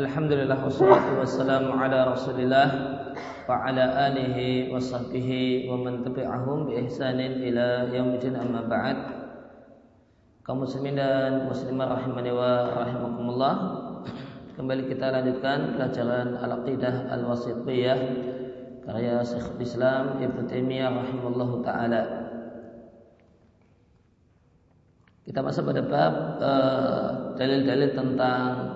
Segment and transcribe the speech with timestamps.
[0.00, 2.68] Alhamdulillah wassalatu wassalamu ala Rasulillah
[3.44, 8.96] wa ala alihi wa sahbihi wa man tabi'ahum bi ihsanin ila yaumil amma ba'd.
[10.40, 13.54] Kaum muslimin dan muslimah rahimani wa rahimakumullah.
[14.56, 17.98] Kembali kita lanjutkan pelajaran Al-Aqidah Al-Wasithiyah
[18.88, 22.02] karya Syekh Islam Ibnu Taimiyah rahimallahu taala.
[25.28, 28.69] Kita masuk pada bab eh, dalil-dalil uh, tentang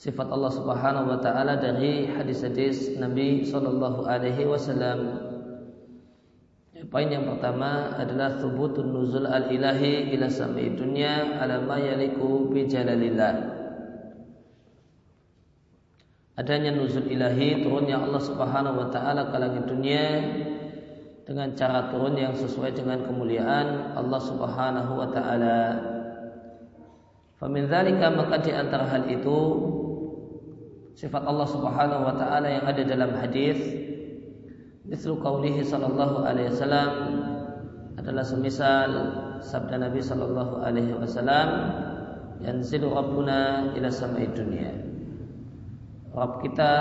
[0.00, 5.28] sifat Allah Subhanahu wa taala dari hadis-hadis Nabi sallallahu alaihi wasallam.
[6.88, 13.60] Poin yang pertama adalah thubutun nuzul al-ilahi ila samai dunya ala ma yaliku bi jalalillah.
[16.40, 20.04] Adanya nuzul ilahi turunnya Allah Subhanahu wa taala ke langit dunia
[21.28, 25.60] dengan cara turun yang sesuai dengan kemuliaan Allah Subhanahu wa taala.
[27.36, 29.36] Famin dzalika maka di antara hal itu
[31.00, 33.56] sifat Allah Subhanahu wa taala yang ada dalam hadis.
[34.84, 36.90] Mislu qaulihi sallallahu alaihi wasallam
[37.96, 38.90] adalah semisal
[39.40, 41.48] sabda Nabi sallallahu alaihi wasallam
[42.44, 44.76] yanzilu rabbuna ila samai dunia.
[46.12, 46.72] Rabb kita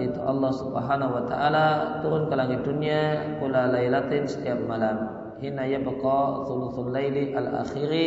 [0.00, 1.66] yaitu Allah Subhanahu wa taala
[2.00, 5.12] turun ke langit dunia kula lailatin setiap malam.
[5.44, 8.06] Hina yabqa thuluthul laili al akhiri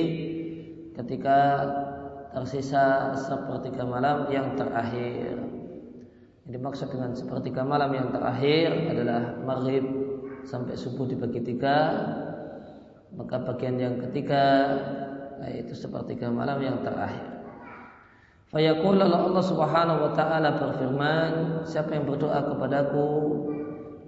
[0.98, 1.38] ketika
[2.34, 5.51] tersisa sepertiga malam yang terakhir.
[6.46, 9.86] Yang dimaksud dengan sepertiga malam yang terakhir adalah maghrib
[10.46, 11.78] sampai subuh dibagi tiga.
[13.14, 14.44] Maka bagian yang ketiga
[15.46, 17.42] yaitu sepertiga malam yang terakhir.
[18.52, 23.08] Fayaqul Allah Subhanahu wa taala berfirman, siapa yang berdoa kepadaku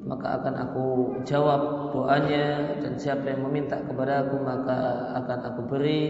[0.03, 0.87] maka akan aku
[1.23, 6.03] jawab doanya dan siapa yang meminta kepadaku maka akan aku beri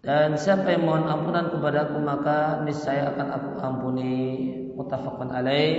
[0.00, 4.16] dan siapa yang mohon ampunan kepadaku maka niscaya akan aku ampuni
[4.72, 5.76] mutafakun alaih.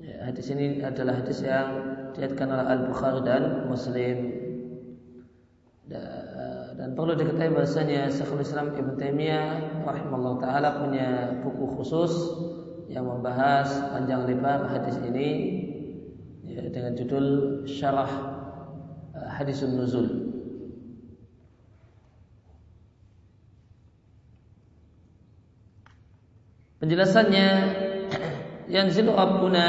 [0.00, 1.68] Ya, hadis ini adalah hadis yang
[2.16, 4.16] diatkan oleh Al Bukhari dan Muslim.
[6.74, 12.12] Dan perlu diketahui bahasanya Syekhul Islam Ibn Taimiyah rahimahullah taala punya buku khusus
[12.90, 15.28] yang membahas panjang lebar hadis ini
[16.44, 17.26] ya, dengan judul
[17.64, 18.10] Syarah
[19.16, 20.33] eh, Hadisun Nuzul.
[26.84, 27.48] Penjelasannya
[28.68, 29.68] yang zilu Rabbuna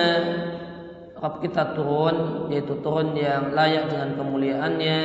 [1.16, 5.00] Rabb kita turun yaitu turun yang layak dengan kemuliaannya.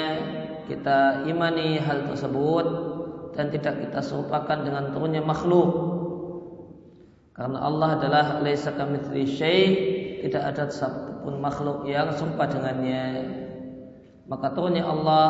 [0.67, 2.67] Kita imani hal tersebut
[3.39, 5.71] dan tidak kita serupakan dengan turunnya makhluk.
[7.31, 9.63] Karena Allah adalah laisa kamitsli syai
[10.27, 13.23] tidak ada satupun makhluk yang serupa dengannya.
[14.27, 15.27] Maka turunnya Allah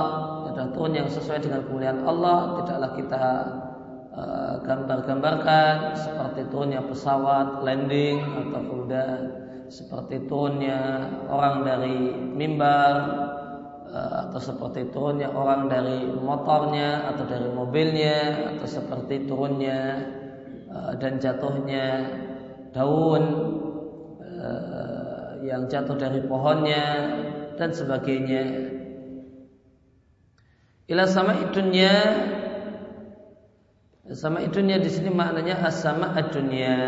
[0.49, 3.25] adalah turun yang sesuai dengan kemuliaan Allah tidaklah kita
[4.64, 9.20] gambar-gambarkan seperti turunnya pesawat landing atau kemudian
[9.70, 12.94] seperti turunnya orang dari mimbar
[13.88, 18.19] eh, atau seperti turunnya orang dari motornya atau dari mobilnya
[18.56, 19.81] atau seperti turunnya
[20.69, 21.87] eh, dan jatuhnya
[22.70, 23.25] daun
[25.44, 26.84] yang jatuh dari pohonnya
[27.60, 28.72] dan sebagainya.
[30.88, 31.92] Ila sama itunya
[34.19, 36.78] sama idunya di sini maknanya as-sama ad-dunya.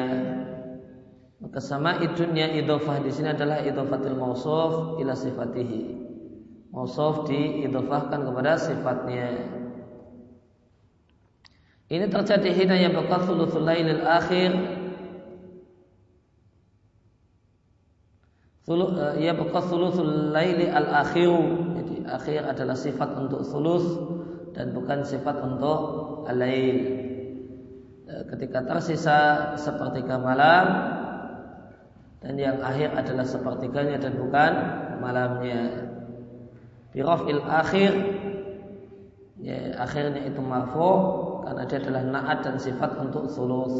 [1.39, 6.03] Maka sama idunya idofah di sini adalah idofatul mausuf ila sifatihi.
[6.75, 9.29] Mausuf diidofahkan kepada sifatnya.
[11.93, 14.81] Ini terjadi hina yang baqa thuluthul lailil akhir
[19.21, 23.85] Ya baqa thuluthul laili al akhiru Jadi akhir adalah sifat untuk thuluth
[24.57, 27.12] Dan bukan sifat untuk Eh,
[28.07, 30.67] ketika tersisa sepertiga malam
[32.23, 34.53] dan yang akhir adalah sepertiganya dan bukan
[35.03, 35.91] malamnya.
[36.95, 37.93] Birafil akhir
[39.43, 40.93] ya, akhirnya itu marfu
[41.43, 43.75] karena dia adalah naat dan sifat untuk sulus.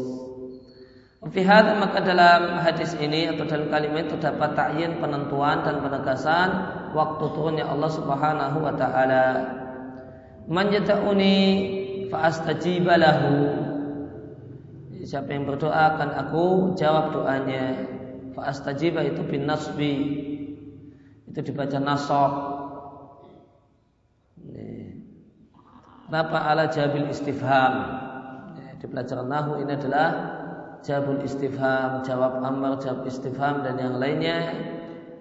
[1.23, 6.49] Fihad maka dalam hadis ini atau dalam kalimat itu dapat takyin penentuan dan penegasan
[6.91, 9.25] waktu turunnya Allah Subhanahu wa taala.
[10.51, 11.39] Man yad'uni
[12.11, 12.99] fa astajiba
[15.05, 16.45] siapa yang berdoa akan aku
[16.79, 17.75] jawab doanya.
[18.33, 19.95] Fa astajiba itu bin nasbi.
[21.27, 22.31] Itu dibaca nasab.
[26.13, 27.73] Kenapa ala jabil istifham?
[28.77, 30.09] Di pelajaran nahu ini adalah
[30.85, 34.53] jawabul istifham, jawab amar, jawab istifham dan yang lainnya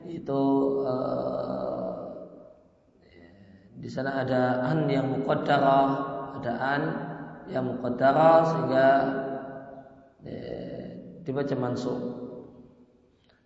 [0.04, 0.42] itu
[0.84, 2.12] uh,
[3.80, 5.88] di sana ada an yang muqaddarah,
[6.42, 6.82] ada an
[7.48, 9.31] yang muqaddara sehingga eh,
[11.22, 11.98] dibaca mansub.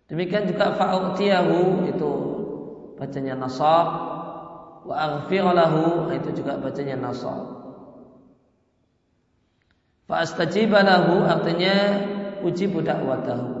[0.07, 2.11] Demikian juga fa'utiyahu itu
[2.95, 3.87] bacanya nasab
[4.87, 7.59] wa aghfiralahu itu juga bacanya nasab.
[10.07, 11.75] Fa'astajiba lahu artinya
[12.39, 13.51] uji budak watahu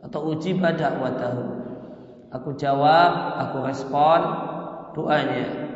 [0.00, 1.44] atau uji badak watahu.
[2.32, 4.20] Aku jawab, aku respon
[4.96, 5.68] doanya.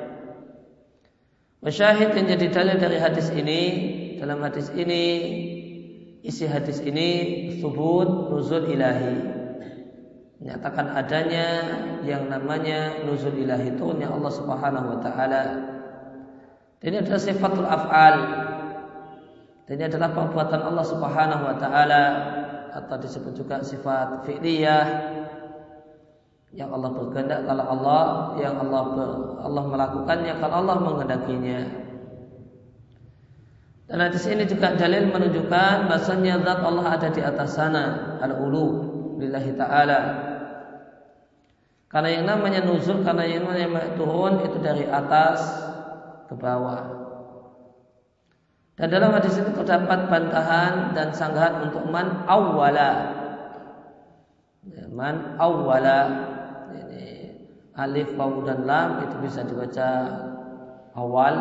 [1.61, 3.63] Masyahid yang jadi dalil dari hadis ini
[4.17, 5.05] dalam hadis ini
[6.21, 7.09] isi hadis ini
[7.61, 9.41] subut nuzul ilahi
[10.41, 11.47] menyatakan adanya
[12.01, 15.43] yang namanya nuzul ilahi turunnya Allah Subhanahu wa taala.
[16.81, 18.17] Ini adalah sifatul af'al.
[19.69, 22.03] Ini adalah perbuatan Allah Subhanahu wa taala
[22.73, 24.87] atau disebut juga sifat fi'liyah
[26.51, 28.05] yang Allah berkehendak kalau Allah
[28.43, 29.09] yang Allah ber,
[29.45, 31.90] Allah melakukannya kalau Allah menghendakinya.
[33.91, 38.87] Dan hadis ini juga dalil menunjukkan bahasanya zat Allah ada di atas sana al-ulu
[39.19, 40.31] lillahi ta'ala
[41.91, 45.43] karena yang namanya nuzul, karena yang namanya turun itu dari atas
[46.31, 46.87] ke bawah.
[48.79, 52.91] Dan dalam hadis itu terdapat bantahan dan sanggahan untuk man awwala.
[54.87, 55.99] Man awwala.
[56.79, 57.05] Ini
[57.75, 59.91] alif, waw dan lam itu bisa dibaca
[60.95, 61.37] awal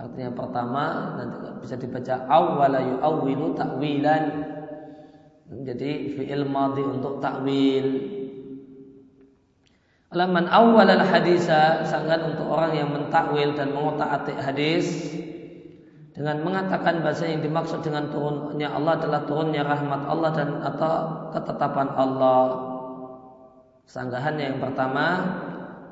[0.00, 0.84] artinya pertama
[1.20, 1.28] dan
[1.60, 4.24] bisa dibaca awwala yu'awwilu ta'wilan.
[5.50, 7.86] Jadi fi'il madhi untuk takwil.
[10.10, 15.14] Laman awal al hadisa sangat untuk orang yang mentakwil dan mengotak-atik hadis
[16.10, 20.92] dengan mengatakan bahasa yang dimaksud dengan turunnya Allah adalah turunnya rahmat Allah dan atau
[21.30, 22.42] ketetapan Allah.
[23.86, 25.06] Sanggahannya yang pertama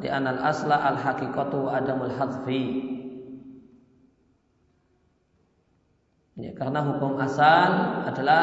[0.03, 2.98] di anal asla al hakikatu adamul hadfi.
[6.39, 8.43] Ya, karena hukum asal adalah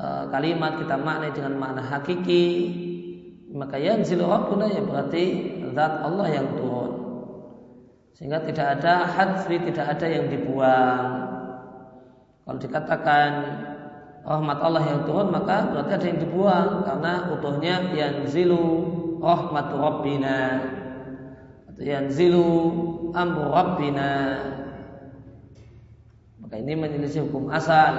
[0.00, 2.48] e, kalimat kita maknai dengan makna hakiki.
[3.52, 5.24] Maka yanzilu rabbuna ya berarti
[5.76, 6.92] zat Allah yang turun.
[8.16, 11.04] Sehingga tidak ada hadfi tidak ada yang dibuang.
[12.48, 13.30] Kalau dikatakan
[14.24, 16.68] rahmat Allah yang turun maka berarti ada yang dibuang.
[16.88, 18.64] Karena utuhnya yanzilu
[19.20, 20.40] rahmatu rabbina.
[21.68, 22.48] Atau yanzilu
[23.12, 24.12] amru rabbina
[26.52, 27.96] maka ini menyelisih hukum asal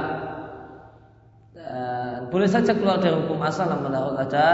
[1.58, 4.48] dan boleh saja keluar dari hukum asal namun harus ada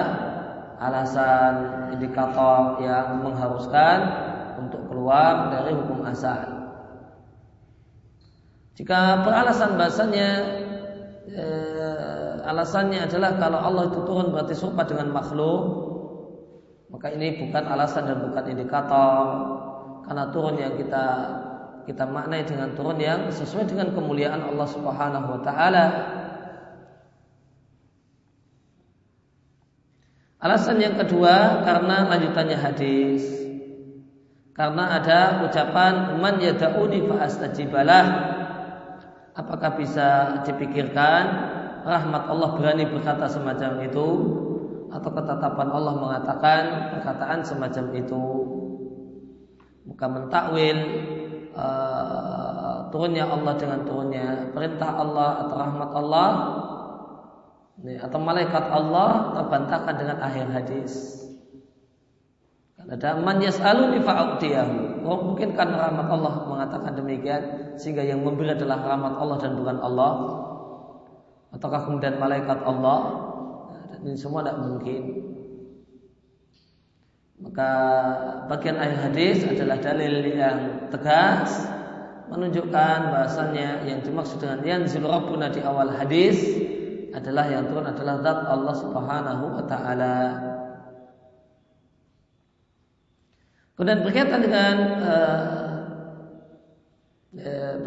[0.79, 1.53] alasan
[1.99, 3.99] indikator yang mengharuskan
[4.55, 6.47] untuk keluar dari hukum asal.
[8.79, 10.29] Jika beralasan bahasanya
[11.35, 15.61] eh, alasannya adalah kalau Allah itu turun berarti serupa dengan makhluk,
[16.87, 19.19] maka ini bukan alasan dan bukan indikator
[20.07, 21.05] karena turun yang kita
[21.89, 25.85] kita maknai dengan turun yang sesuai dengan kemuliaan Allah Subhanahu wa taala
[30.39, 33.27] Alasan yang kedua karena lanjutannya hadis.
[34.55, 38.05] Karena ada ucapan man yada'uni fa astajibalah.
[39.35, 41.23] Apakah bisa dipikirkan
[41.83, 44.07] rahmat Allah berani berkata semacam itu
[44.87, 46.61] atau ketetapan Allah mengatakan
[46.95, 48.23] perkataan semacam itu?
[49.91, 50.77] Maka mentakwil
[51.59, 56.29] uh, turunnya Allah dengan turunnya perintah Allah atau rahmat Allah
[57.79, 61.19] atau malaikat Allah terbantahkan dengan akhir hadis.
[62.89, 65.05] Ada man yas'aluni fa'utiyahu.
[65.05, 67.41] Oh, mungkin karena rahmat Allah mengatakan demikian
[67.77, 70.11] sehingga yang memberi adalah rahmat Allah dan bukan Allah.
[71.53, 72.99] Ataukah kemudian malaikat Allah?
[73.93, 75.28] Dan ini semua tidak mungkin.
[77.39, 77.71] Maka
[78.51, 81.71] bagian akhir hadis adalah dalil yang tegas
[82.27, 86.35] menunjukkan bahasanya yang dimaksud dengan yanzil rabbuna di awal hadis
[87.15, 90.17] adalah yang turun adalah zat Allah Subhanahu wa taala.
[93.79, 95.79] Kemudian berkaitan dengan uh,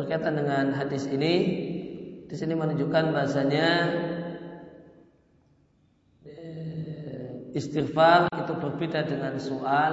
[0.00, 1.34] berkaitan dengan hadis ini
[2.24, 3.68] di sini menunjukkan bahasanya
[7.52, 9.92] istighfar itu berbeda dengan soal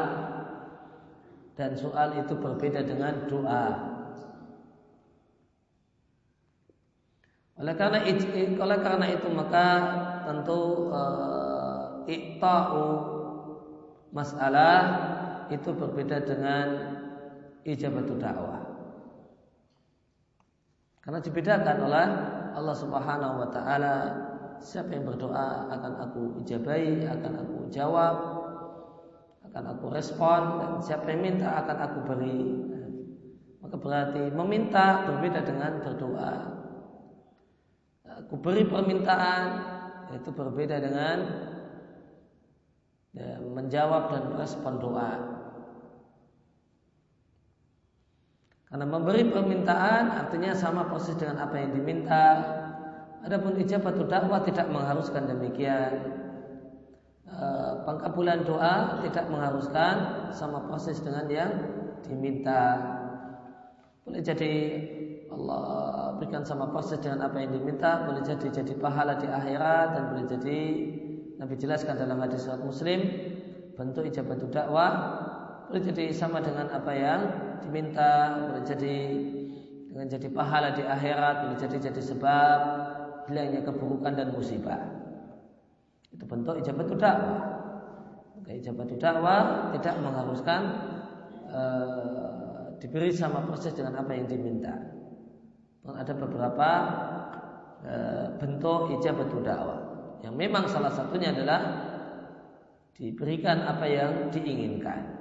[1.60, 3.68] dan soal itu berbeda dengan doa.
[7.60, 9.68] Oleh karena itu, oleh karena itu maka
[10.24, 12.88] tentu uh, ikta'u
[14.16, 14.80] masalah
[15.52, 16.68] itu berbeda dengan
[17.68, 18.64] ijabatu dakwah.
[21.04, 22.08] Karena dibedakan oleh
[22.56, 23.96] Allah Subhanahu wa taala
[24.60, 28.16] siapa yang berdoa akan aku ijabai, akan aku jawab,
[29.50, 32.42] akan aku respon dan siapa yang minta akan aku beri.
[33.60, 36.34] Maka berarti meminta berbeda dengan berdoa.
[38.26, 39.44] Aku beri permintaan
[40.16, 41.18] itu berbeda dengan
[43.14, 45.40] ya, menjawab dan merespon doa.
[48.70, 52.26] Karena memberi permintaan artinya sama proses dengan apa yang diminta.
[53.26, 55.92] Adapun ijabah dakwah tidak mengharuskan demikian.
[57.28, 57.46] E,
[57.84, 59.96] pengkabulan doa tidak mengharuskan
[60.32, 61.52] sama proses dengan yang
[62.08, 62.80] diminta.
[64.08, 64.54] Boleh jadi
[65.30, 70.04] Allah berikan sama proses dengan apa yang diminta, boleh jadi jadi pahala di akhirat dan
[70.16, 70.60] boleh jadi
[71.38, 73.00] Nabi jelaskan dalam hadis surat Muslim
[73.78, 74.92] bentuk ijabah dakwah
[75.70, 77.22] boleh jadi sama dengan apa yang
[77.62, 78.98] diminta, boleh jadi
[79.94, 82.60] dengan jadi pahala di akhirat, boleh jadi jadi sebab
[83.30, 84.82] hilangnya keburukan dan musibah.
[86.10, 87.40] Itu bentuk ijabah dakwah.
[88.42, 89.42] Maka ijabah dakwah
[89.78, 90.62] tidak mengharuskan
[91.54, 94.74] uh, diberi sama proses dengan apa yang diminta.
[95.84, 96.70] Dan ada beberapa
[97.84, 97.94] e,
[98.40, 99.80] bentuk ijabah dakwah.
[100.24, 101.62] Yang memang salah satunya adalah
[102.96, 105.20] diberikan apa yang diinginkan.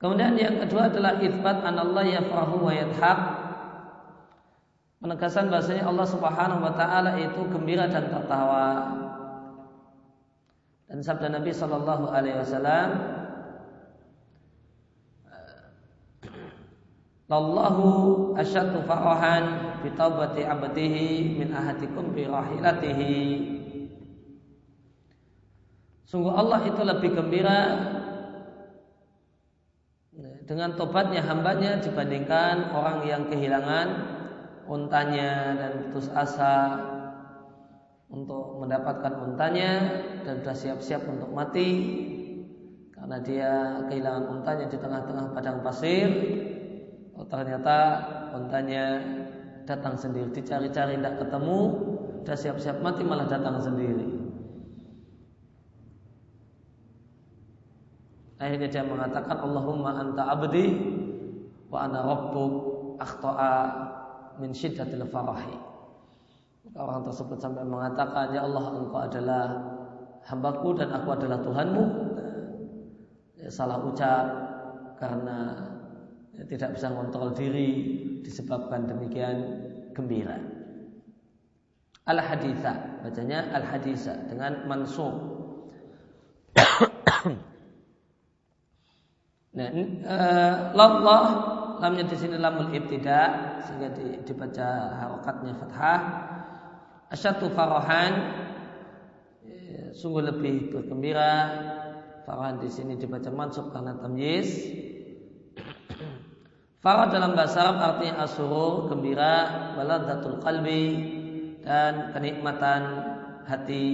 [0.00, 3.20] Kemudian yang kedua adalah itsbat anallah yafrahu wa yadhaq.
[5.00, 8.68] Penegasan bahasanya Allah Subhanahu wa taala itu gembira dan tertawa.
[10.92, 12.88] Dan sabda Nabi Shallallahu Alaihi Wasallam,
[17.32, 17.86] Allahu
[18.36, 23.16] asyadu farahan bi taubati abdihi min ahadikum bi rahilatihi.
[26.04, 27.60] Sungguh Allah itu lebih gembira
[30.44, 34.19] dengan tobatnya hambanya dibandingkan orang yang kehilangan
[34.70, 36.78] untanya dan putus asa
[38.06, 39.70] untuk mendapatkan untanya
[40.22, 41.70] dan sudah siap-siap untuk mati
[42.94, 43.52] karena dia
[43.90, 46.08] kehilangan untanya di tengah-tengah padang pasir.
[47.18, 47.76] Oh, ternyata
[48.30, 49.02] untanya
[49.66, 51.58] datang sendiri, dicari-cari tidak ketemu,
[52.22, 54.06] sudah siap-siap mati malah datang sendiri.
[58.40, 60.72] Akhirnya dia mengatakan Allahumma anta abdi
[61.68, 62.52] wa ana rabbuk
[62.96, 63.56] akhta'a
[64.40, 65.56] min syiddatil farahi.
[66.76, 69.44] Orang tersebut sampai mengatakan, Ya Allah engkau adalah
[70.24, 71.84] hambaku dan aku adalah Tuhanmu.
[73.40, 74.26] Ya, salah ucap
[75.00, 75.56] karena
[76.36, 79.64] ya, tidak bisa mengontrol diri disebabkan demikian
[79.96, 80.36] gembira.
[82.04, 85.16] Al haditha bacanya al haditha dengan mansub.
[89.56, 89.68] nah,
[90.04, 90.76] uh,
[91.80, 93.20] lamnya di sini lamul ibtida
[93.64, 93.88] sehingga
[94.22, 94.68] dibaca
[95.00, 96.00] harokatnya fathah
[97.10, 98.12] asyatu farahan
[99.48, 101.32] ya, sungguh lebih bergembira
[102.28, 104.48] farahan di sini dibaca mansub karena tamyiz
[106.80, 110.84] Farah dalam bahasa Arab artinya asurur, gembira, baladatul qalbi
[111.60, 112.80] dan kenikmatan
[113.44, 113.84] hati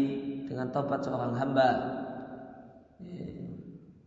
[0.46, 1.70] dengan tobat seorang hamba.
[3.02, 3.26] Ya,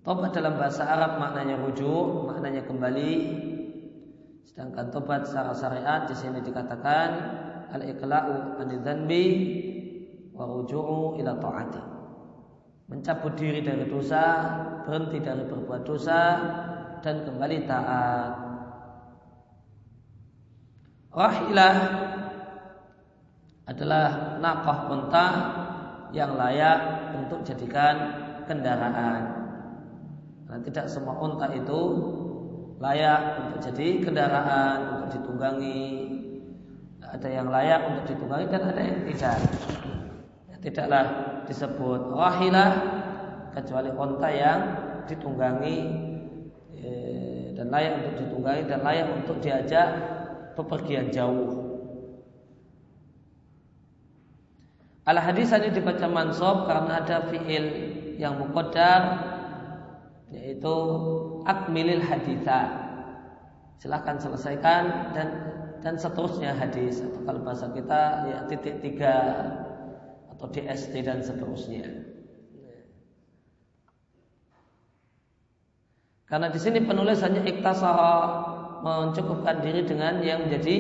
[0.08, 3.12] tobat dalam bahasa Arab maknanya rujuk, maknanya kembali.
[4.60, 7.10] Sedangkan tobat secara syariat di sini dikatakan
[7.72, 9.26] al-iqla'u anidhanbi
[10.36, 11.80] wa ruju'u ila ta'ati.
[12.92, 14.52] Mencabut diri dari dosa,
[14.84, 16.20] berhenti dari berbuat dosa
[17.00, 18.32] dan kembali taat.
[21.16, 21.76] Rahilah
[23.64, 24.08] adalah
[24.44, 25.26] nakah unta
[26.12, 27.96] yang layak untuk jadikan
[28.44, 29.24] kendaraan.
[30.52, 31.80] Nah, tidak semua unta itu
[32.80, 35.84] layak untuk jadi kendaraan, untuk ditunggangi,
[37.04, 39.38] ada yang layak untuk ditunggangi dan ada yang tidak.
[40.48, 41.06] Ya, tidaklah
[41.44, 42.72] disebut wahilah
[43.52, 44.60] kecuali onta yang
[45.12, 45.78] ditunggangi
[46.80, 49.88] eh, dan layak untuk ditunggangi dan layak untuk diajak
[50.56, 51.68] bepergian jauh.
[55.10, 57.66] Al hadis ini dibaca mansob karena ada fiil
[58.22, 59.02] yang muqaddar
[60.30, 60.76] yaitu
[61.50, 62.86] akmilil haditha.
[63.82, 65.28] Silahkan selesaikan dan
[65.80, 69.16] dan seterusnya hadis atau kalau bahasa kita ya titik tiga
[70.36, 71.88] atau DST dan seterusnya.
[76.30, 78.16] Karena di sini penulis hanya iktasara
[78.86, 80.76] mencukupkan diri dengan yang menjadi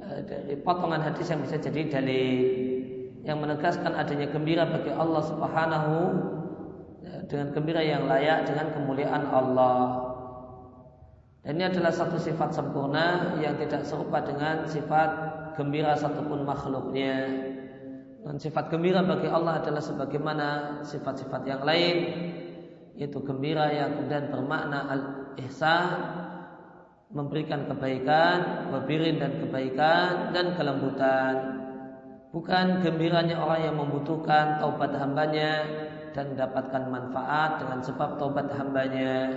[0.00, 2.38] eh, dari potongan hadis yang bisa jadi dalil
[3.24, 5.96] yang menegaskan adanya gembira bagi Allah Subhanahu
[7.28, 10.12] dengan gembira yang layak dengan kemuliaan Allah.
[11.44, 15.08] Dan ini adalah satu sifat sempurna yang tidak serupa dengan sifat
[15.60, 17.28] gembira satupun makhluknya.
[18.24, 21.96] Dan sifat gembira bagi Allah adalah sebagaimana sifat-sifat yang lain
[22.94, 25.86] yaitu gembira yang kemudian bermakna al-ihsan
[27.14, 31.34] memberikan kebaikan, wabirin dan kebaikan dan kelembutan.
[32.34, 35.62] Bukan gembiranya orang yang membutuhkan taubat hambanya
[36.14, 39.34] dan mendapatkan manfaat dengan sebab taubat hambanya.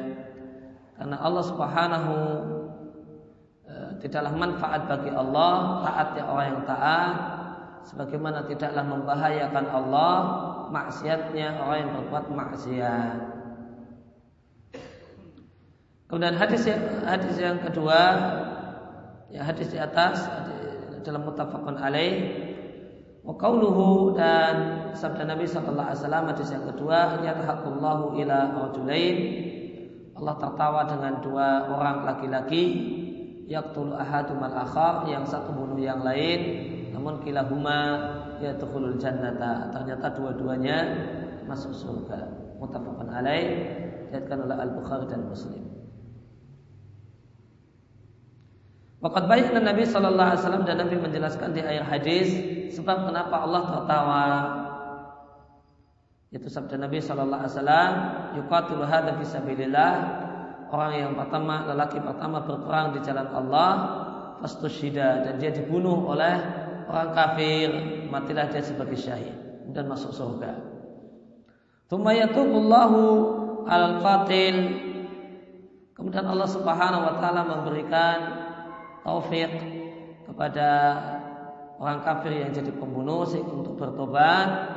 [0.93, 2.15] Karena Allah Subhanahu
[3.65, 3.73] e,
[4.05, 7.15] tidaklah manfaat bagi Allah taatnya orang yang taat
[7.89, 10.13] sebagaimana tidaklah membahayakan Allah
[10.69, 13.17] maksiatnya orang yang berbuat maksiat.
[16.07, 17.99] Kemudian hadis yang, hadis yang kedua
[19.27, 20.23] ya hadis di atas
[21.03, 22.46] dalam mutafakun alaih
[23.27, 29.17] wa qauluhu dan sabda Nabi sallallahu alaihi wasallam hadis yang kedua yadhaqullahu ila rajulain
[30.15, 32.63] Allah tertawa dengan dua orang laki-laki
[33.51, 36.39] yaqtulu ahadumal akhar yang satu bunuh yang lain
[36.95, 37.79] namun kilahuma
[38.41, 39.69] yadkhulul jannata.
[39.69, 40.77] Ternyata dua-duanya
[41.45, 42.25] masuk surga.
[42.57, 43.45] Muttafaqun alaih
[44.09, 45.66] diriwayatkan oleh Al-Bukhari dan Muslim.
[48.97, 52.27] Waqad bayyana Nabi sallallahu alaihi wasallam dan Nabi menjelaskan di akhir hadis
[52.73, 54.23] sebab kenapa Allah tertawa.
[56.33, 57.91] Itu sabda Nabi sallallahu alaihi wasallam,
[58.41, 59.93] yuqatilu hadza fi sabilillah.
[60.67, 63.71] Orang yang pertama, lelaki pertama berperang di jalan Allah,
[64.41, 66.35] fastusyida dan dia dibunuh oleh
[66.89, 67.69] orang kafir
[68.09, 69.33] matilah dia sebagai syahid
[69.71, 70.57] dan masuk surga.
[71.87, 72.99] Tumayatubullahu
[73.69, 74.87] al qatil
[75.97, 78.17] Kemudian Allah Subhanahu wa taala memberikan
[79.07, 79.47] taufik
[80.27, 80.67] kepada
[81.79, 84.75] orang kafir yang jadi pembunuh untuk bertobat.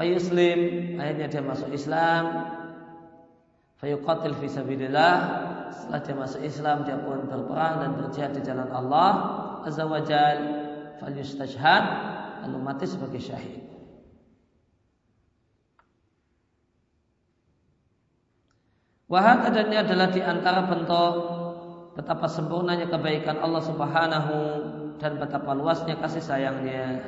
[0.00, 2.48] Fayuslim, akhirnya dia masuk Islam.
[3.84, 5.14] Fayuqatil fi sabilillah.
[5.76, 9.12] Setelah dia masuk Islam, dia pun berperang dan berjihad di jalan Allah
[9.68, 11.84] Azza wa Jalla falyustashhad
[12.44, 13.60] lalu mati sebagai syahid.
[19.10, 21.39] Wahad ini adalah di antara bentuk
[21.94, 24.36] betapa sempurnanya kebaikan Allah Subhanahu
[25.00, 27.02] dan betapa luasnya kasih sayangnya.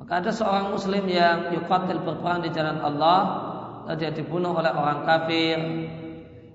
[0.00, 3.20] Maka ada seorang muslim yang yuqatil berperang di jalan Allah
[3.86, 5.58] lalu dia dibunuh oleh orang kafir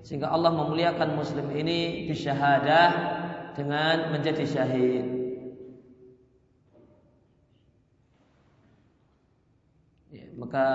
[0.04, 2.88] sehingga Allah memuliakan muslim ini bisyahadah
[3.56, 5.18] dengan menjadi syahid.
[10.38, 10.66] maka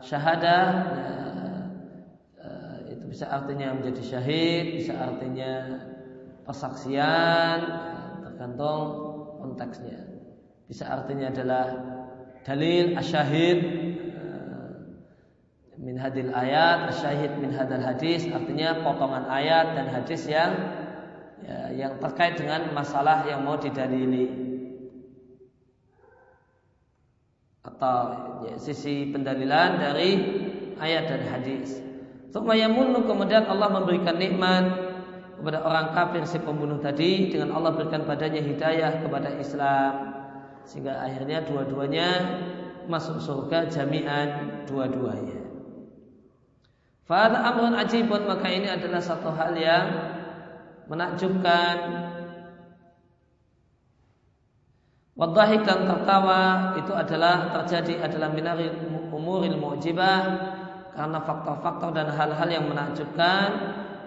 [0.00, 0.64] syahadah
[0.96, 1.31] ya,
[3.12, 5.84] bisa artinya menjadi syahid, bisa artinya
[6.48, 8.80] persaksian, ya, tergantung
[9.36, 10.00] konteksnya.
[10.64, 11.66] Bisa artinya adalah
[12.40, 13.58] dalil asyahid
[14.16, 14.96] uh,
[15.76, 20.56] min hadil ayat, asyahid min hadal hadis, artinya potongan ayat dan hadis yang
[21.44, 24.48] ya, yang terkait dengan masalah yang mau didalili.
[27.62, 27.98] atau
[28.42, 30.10] ya, sisi pendalilan dari
[30.82, 31.91] ayat dan hadis.
[32.32, 34.64] Sumayamunu kemudian Allah memberikan nikmat
[35.36, 39.92] kepada orang kafir si pembunuh tadi dengan Allah berikan padanya hidayah kepada Islam.
[40.64, 42.08] Sehingga akhirnya dua-duanya
[42.88, 45.44] masuk surga jami'an dua-duanya.
[47.04, 49.86] Fahad amrun ajibun maka ini adalah satu hal yang
[50.88, 51.76] menakjubkan.
[55.12, 58.72] Wadahik dan tertawa itu adalah terjadi adalah minari
[59.12, 60.61] umuril mu'jibah
[60.92, 63.48] karena faktor-faktor dan hal-hal yang menakjubkan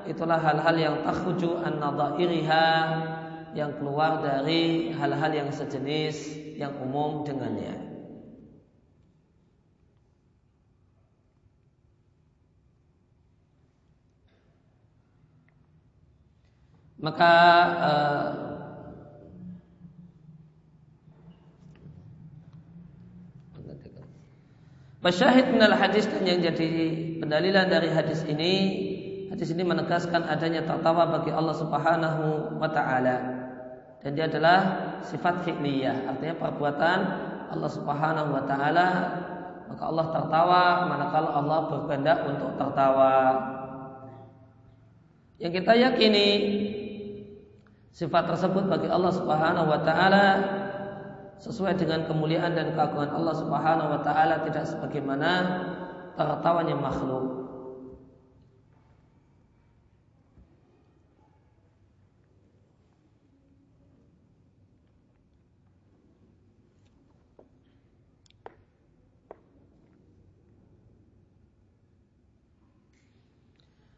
[0.06, 1.82] itulah hal-hal yang takhruju an
[3.56, 7.96] yang keluar dari hal-hal yang sejenis yang umum dengannya.
[17.00, 17.34] Maka
[17.86, 18.45] uh,
[25.06, 26.70] Masyahid minal hadis dan yang jadi
[27.22, 28.54] pendalilan dari hadis ini
[29.30, 33.16] Hadis ini menegaskan adanya tertawa bagi Allah subhanahu wa ta'ala.
[34.00, 34.60] Dan dia adalah
[35.04, 37.00] sifat fi'liyah Artinya perbuatan
[37.52, 38.88] Allah subhanahu wa ta'ala.
[39.70, 43.14] Maka Allah tertawa manakala Allah berkehendak untuk tertawa.
[45.38, 46.28] Yang kita yakini
[47.96, 50.26] Sifat tersebut bagi Allah subhanahu wa ta'ala
[51.40, 55.32] sesuai dengan kemuliaan dan keagungan Allah Subhanahu wa taala tidak sebagaimana
[56.16, 57.46] tertawanya makhluk.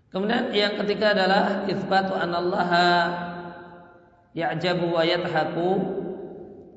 [0.07, 2.89] Kemudian yang ketiga adalah itsbatu anallaha
[4.33, 5.96] ya'jabu wa yadhaku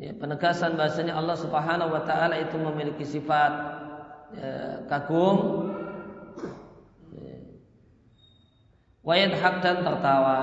[0.01, 3.53] ya, penegasan bahasanya Allah Subhanahu wa taala itu memiliki sifat
[4.33, 5.69] ya, kagum
[9.05, 10.39] hak dan tertawa.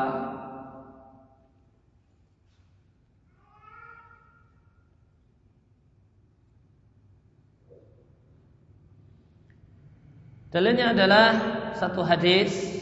[10.48, 11.28] Dalilnya adalah
[11.76, 12.82] satu hadis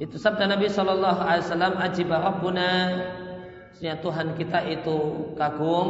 [0.00, 2.70] itu sabda Nabi Shallallahu Alaihi Wasallam ajiba Rabbuna
[3.78, 4.98] Tuhan kita itu
[5.38, 5.88] kagum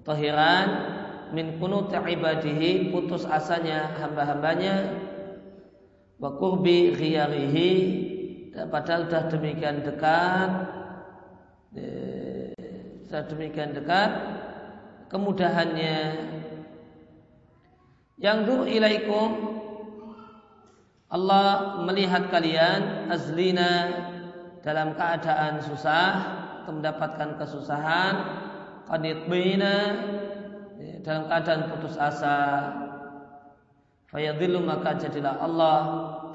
[0.00, 0.68] atau heran
[1.32, 4.92] min kunut ibadihi putus asanya hamba-hambanya
[6.20, 7.70] wa kurbi khiyarihi
[8.70, 10.50] padahal sudah demikian dekat
[11.74, 12.52] eh,
[13.10, 14.10] sudah demikian dekat
[15.10, 15.98] kemudahannya.
[18.20, 19.30] Yang dur ilaikum
[21.10, 23.90] Allah melihat kalian azlina
[24.62, 28.14] dalam keadaan susah atau mendapatkan kesusahan
[28.86, 29.76] qanitbina
[31.00, 32.36] dalam keadaan putus asa
[34.12, 35.78] fayadillu maka jadilah Allah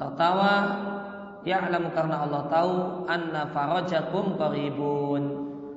[0.01, 0.53] tertawa
[1.45, 2.73] ya'lamu karena Allah tahu
[3.05, 5.23] anna farajakum qaribun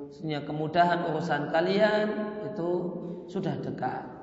[0.08, 2.06] sehingga kemudahan urusan kalian
[2.48, 2.70] itu
[3.28, 4.18] sudah dekat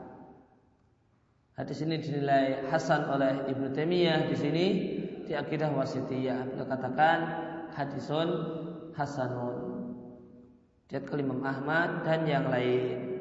[1.56, 4.66] Hadis ini dinilai hasan oleh Ibnu Taimiyah di sini
[5.24, 6.52] di akidah wasitiyah.
[6.52, 7.18] Beliau katakan
[7.72, 8.28] hadisun
[8.92, 9.65] hasanun.
[10.86, 13.18] Dia kelimam Ahmad dan yang lain.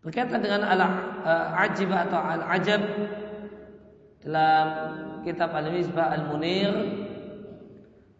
[0.00, 2.82] Berkaitan dengan al-ajib atau al-ajab
[4.22, 4.66] dalam
[5.26, 6.72] kitab Al-Misbah Al-Munir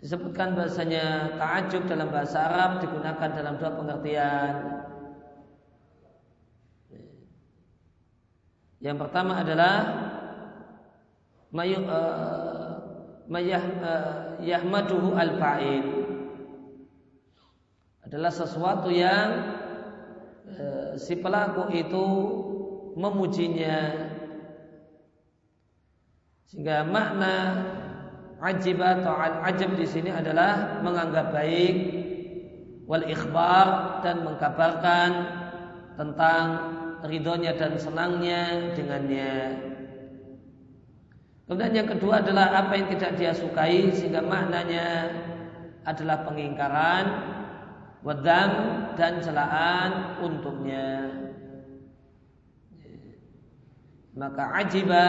[0.02, 4.54] disebutkan bahasanya ta'ajub dalam bahasa Arab digunakan dalam dua pengertian.
[8.84, 9.74] Yang pertama adalah
[11.48, 12.76] mayu, uh,
[13.24, 14.12] mayah, uh,
[14.44, 15.95] yahmaduhu al-fa'il
[18.06, 19.28] adalah sesuatu yang
[20.54, 22.06] uh, si pelaku itu
[22.94, 24.06] memujinya
[26.46, 27.36] sehingga makna
[28.40, 31.74] ajib atau al-ajab di sini adalah menganggap baik
[32.86, 35.10] wal ikhbar dan mengkabarkan
[35.98, 36.44] tentang
[37.02, 39.34] ridhonya dan senangnya dengannya.
[41.46, 45.14] Kemudian yang kedua adalah apa yang tidak dia sukai sehingga maknanya
[45.86, 47.04] adalah pengingkaran,
[48.06, 48.50] wadam
[48.94, 51.10] dan celaan untuknya.
[54.14, 55.04] Maka ajiba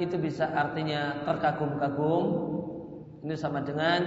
[0.00, 2.24] itu bisa artinya terkagum-kagum.
[3.22, 4.00] Ini sama dengan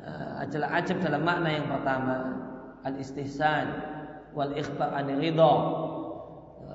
[0.00, 2.16] uh, ajalah ajib dalam makna yang pertama
[2.86, 3.66] al-istihsan
[4.32, 5.54] wal ikhbar an ridho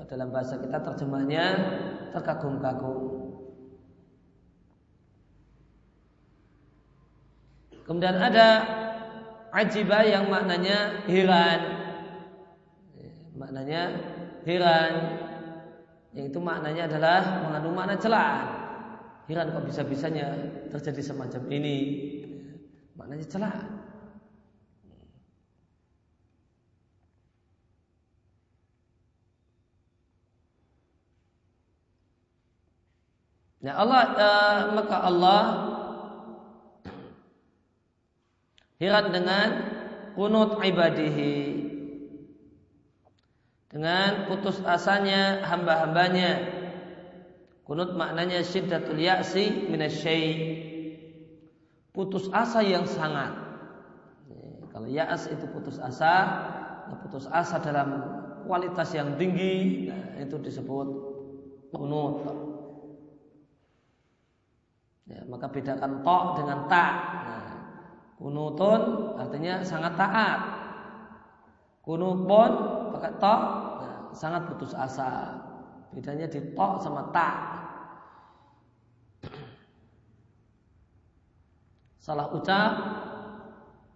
[0.06, 1.44] dalam bahasa kita terjemahnya
[2.12, 3.24] terkagum-kagum.
[7.84, 8.48] Kemudian ada
[9.54, 11.60] ajibah yang maknanya heran.
[13.38, 13.82] Maknanya
[14.42, 14.92] heran.
[16.14, 18.46] Yang itu maknanya adalah mengandung makna celaan.
[19.30, 20.26] Heran kok bisa-bisanya
[20.74, 21.78] terjadi semacam ini.
[22.98, 23.84] Maknanya celaan.
[33.64, 35.40] Nah Allah uh, maka Allah
[38.78, 39.48] heran dengan
[40.14, 41.36] kunut ibadihi.
[43.70, 46.62] Dengan putus asanya hamba-hambanya.
[47.64, 50.36] Kunut maknanya syiddatul ya'si minasyai
[51.94, 53.32] putus asa yang sangat.
[54.74, 56.14] Kalau ya'as itu putus asa
[56.84, 58.02] nah putus asa dalam
[58.44, 60.88] kualitas yang tinggi nah, itu disebut
[61.70, 62.26] kunut.
[65.08, 66.94] Ya, maka bedakan tok dengan tak.
[67.24, 67.53] Nah,
[68.18, 70.40] kunutun artinya sangat taat.
[71.84, 72.50] Kunupun
[72.96, 73.42] pakai tok
[73.84, 75.36] nah, sangat putus asa.
[75.92, 77.36] Bedanya di tok sama tak.
[82.04, 82.72] Salah ucap,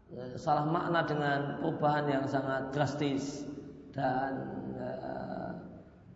[0.09, 3.45] ya, salah makna dengan perubahan yang sangat drastis
[3.93, 4.33] dan
[4.73, 4.93] ya,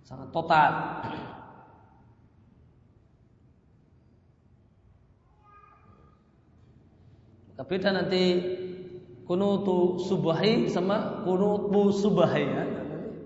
[0.00, 0.72] sangat total.
[7.56, 8.22] Beda nanti
[9.28, 12.64] kunutu subahi sama kunutu subahi ya.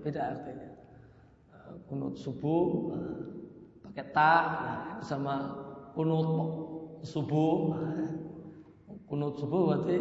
[0.03, 0.69] Beda artinya.
[1.87, 2.91] Kunut subuh
[3.87, 4.35] pakai ta
[5.03, 5.55] sama
[5.95, 6.29] kunut
[7.07, 7.79] subuh.
[9.07, 9.99] Kunut subuh berarti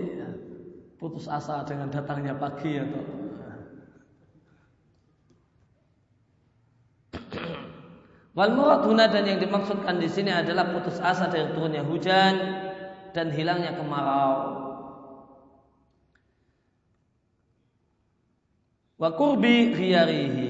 [0.97, 3.03] putus asa dengan datangnya pagi atau
[8.35, 8.83] Wal murad
[9.15, 12.64] dan yang dimaksudkan di sini adalah putus asa dari turunnya hujan
[13.15, 14.35] dan hilangnya kemarau.
[18.99, 20.49] Wa kurbi khiyarihi.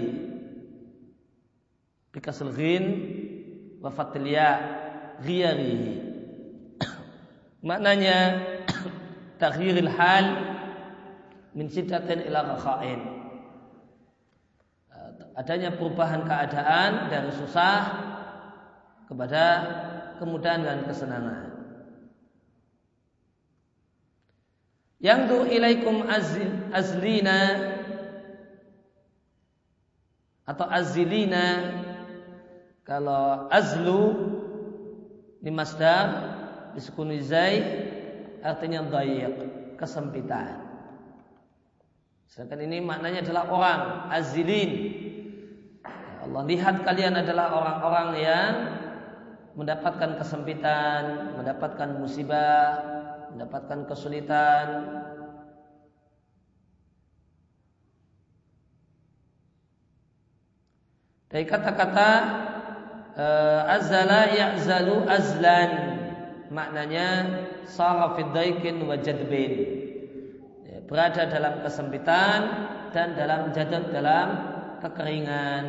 [2.10, 2.86] Bikasal ghin
[3.78, 4.50] wa fatliya
[5.22, 5.94] ghiyarihi.
[7.70, 8.18] Maknanya
[9.42, 10.26] taghyiril hal
[11.54, 13.02] min siddatin ila rakhain.
[15.36, 17.80] Adanya perubahan keadaan dari susah
[19.04, 19.44] kepada
[20.16, 21.45] kemudahan dan kesenangan.
[25.06, 26.02] Yang tu ilaikum
[26.74, 27.42] azlina
[30.50, 31.46] atau azilina
[32.82, 34.02] kalau azlu
[35.42, 36.06] di masdar
[36.74, 37.62] disukuni zai
[38.42, 39.34] artinya dayiq
[39.78, 40.66] kesempitan.
[42.26, 44.72] Sedangkan ini maknanya adalah orang azilin
[46.26, 48.54] Allah lihat kalian adalah orang-orang yang
[49.54, 52.95] mendapatkan kesempitan, mendapatkan musibah,
[53.36, 54.68] mendapatkan kesulitan,
[61.26, 62.12] Dari kata-kata
[63.12, 65.72] uh, azala ya'zalu azlan
[66.48, 67.28] maknanya
[67.68, 69.54] sara daikin wa jadbin.
[70.64, 72.40] Ya, berada dalam kesempitan
[72.96, 74.28] dan dalam jadab dalam
[74.80, 75.66] kekeringan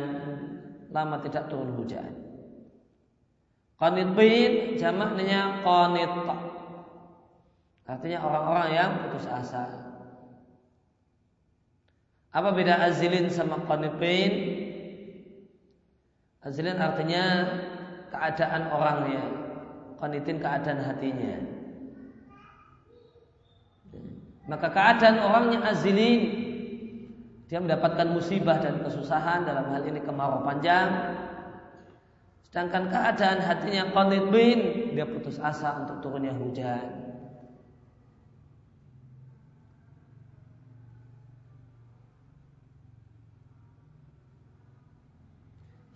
[0.87, 2.15] lama tidak turun hujan.
[4.15, 4.15] bin
[4.79, 6.11] jamaknya qanit.
[7.87, 9.63] Artinya orang-orang yang putus asa.
[12.35, 13.63] Apa beda azilin sama
[13.95, 14.31] bin?
[16.43, 17.23] Azlin artinya
[18.11, 19.23] keadaan orangnya,
[19.97, 21.35] konitin keadaan hatinya.
[24.47, 26.21] Maka keadaan orangnya azilin,
[27.47, 31.15] dia mendapatkan musibah dan kesusahan dalam hal ini kemarau panjang.
[32.47, 33.91] Sedangkan keadaan hatinya
[34.31, 37.06] bin, dia putus asa untuk turunnya hujan.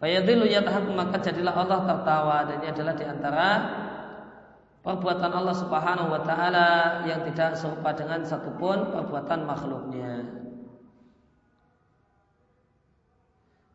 [0.01, 3.47] Fayadilu yatahakum maka jadilah Allah tertawa dan ini adalah di antara
[4.81, 6.69] perbuatan Allah Subhanahu wa taala
[7.05, 10.25] yang tidak serupa dengan satupun perbuatan makhluknya.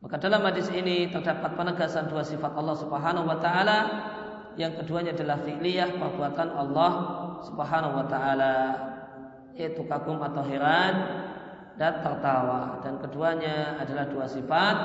[0.03, 3.79] Maka dalam hadis ini terdapat penegasan dua sifat Allah Subhanahu wa taala.
[4.59, 6.93] Yang keduanya adalah fi'liyah perbuatan Allah
[7.47, 8.55] Subhanahu wa taala
[9.55, 10.95] yaitu kagum atau heran
[11.77, 14.77] dan tertawa dan keduanya adalah dua sifat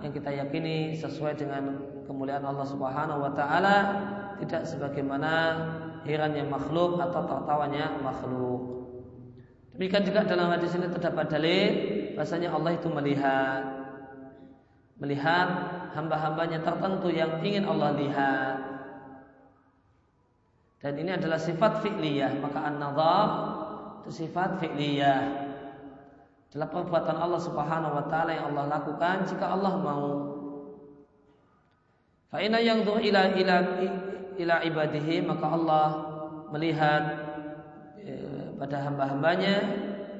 [0.00, 1.76] yang kita yakini sesuai dengan
[2.08, 3.76] kemuliaan Allah Subhanahu wa taala
[4.40, 5.32] tidak sebagaimana
[6.08, 8.60] herannya makhluk atau tertawanya makhluk.
[9.76, 11.68] Demikian juga dalam hadis ini terdapat dalil
[12.16, 13.62] bahasanya Allah itu melihat
[15.00, 15.48] melihat
[15.92, 18.56] hamba-hambanya tertentu yang ingin Allah lihat.
[20.80, 23.28] Dan ini adalah sifat fi'liyah, maka an-nadhar
[24.00, 25.49] itu sifat fi'liyah
[26.50, 30.06] adalah perbuatan Allah Subhanahu wa taala yang Allah lakukan jika Allah mau.
[32.26, 33.56] Fa inna yanzur ila ila
[34.34, 35.86] ila ibadihi maka Allah
[36.50, 37.02] melihat
[38.02, 39.56] eh, pada hamba-hambanya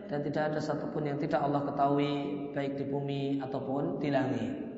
[0.07, 4.70] dan tidak ada satupun yang tidak Allah ketahui baik di bumi ataupun di langit.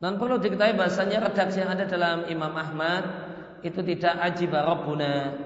[0.00, 3.04] Dan perlu diketahui bahasanya redaksi yang ada dalam Imam Ahmad
[3.60, 5.36] itu tidak ajiba rabbuna.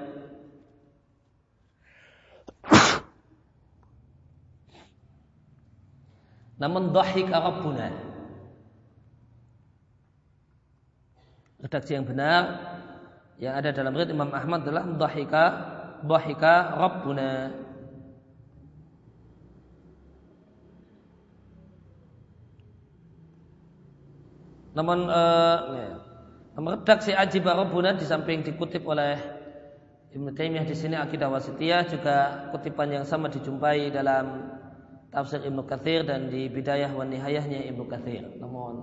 [6.54, 7.90] Namun dhahika rabbuna.
[11.58, 12.42] Redaksi yang benar
[13.42, 15.44] yang ada dalam riwayat Imam Ahmad adalah dhahika
[16.06, 17.63] dhahika rabbuna.
[24.74, 25.58] Namun uh,
[26.58, 29.14] redaksi Ajib Rabbuna di samping dikutip oleh
[30.14, 34.54] Ibnu Taimiyah di sini akidah wasitiyah juga kutipan yang sama dijumpai dalam
[35.10, 38.22] tafsir Ibnu Katsir dan di bidayah wa nihayahnya Ibnu Katsir.
[38.38, 38.74] Namun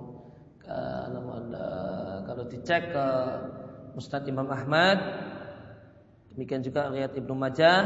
[0.68, 3.06] uh, namun uh, kalau dicek ke
[3.96, 5.00] Mustad Imam Ahmad
[6.36, 7.80] demikian juga riwayat Ibnu Majah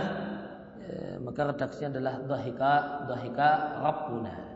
[0.78, 2.74] uh, maka redaksinya adalah dhahika
[3.10, 3.50] dhahika
[3.82, 4.55] rabbuna.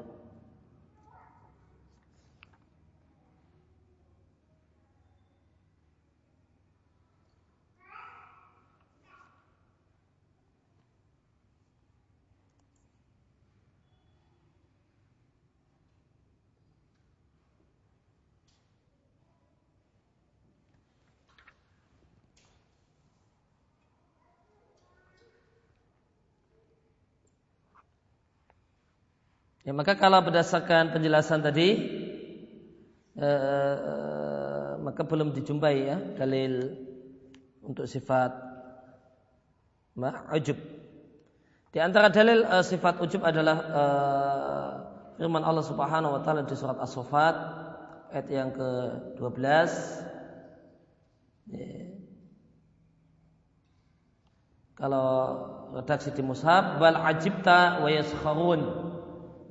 [29.70, 31.78] Ya, maka kalau berdasarkan penjelasan tadi
[33.22, 36.74] eh, eh, maka belum dijumpai ya dalil
[37.62, 38.34] untuk sifat
[40.34, 40.58] ujub.
[41.70, 44.70] Di antara dalil uh, sifat ujub adalah uh,
[45.22, 47.36] firman Allah Subhanahu wa taala di surat As-Saffat
[48.10, 49.46] ayat yang ke-12.
[51.54, 51.94] Yeah.
[54.82, 55.10] Kalau
[55.78, 58.89] redaksi di mushaf bal ajibta wa yaskharun.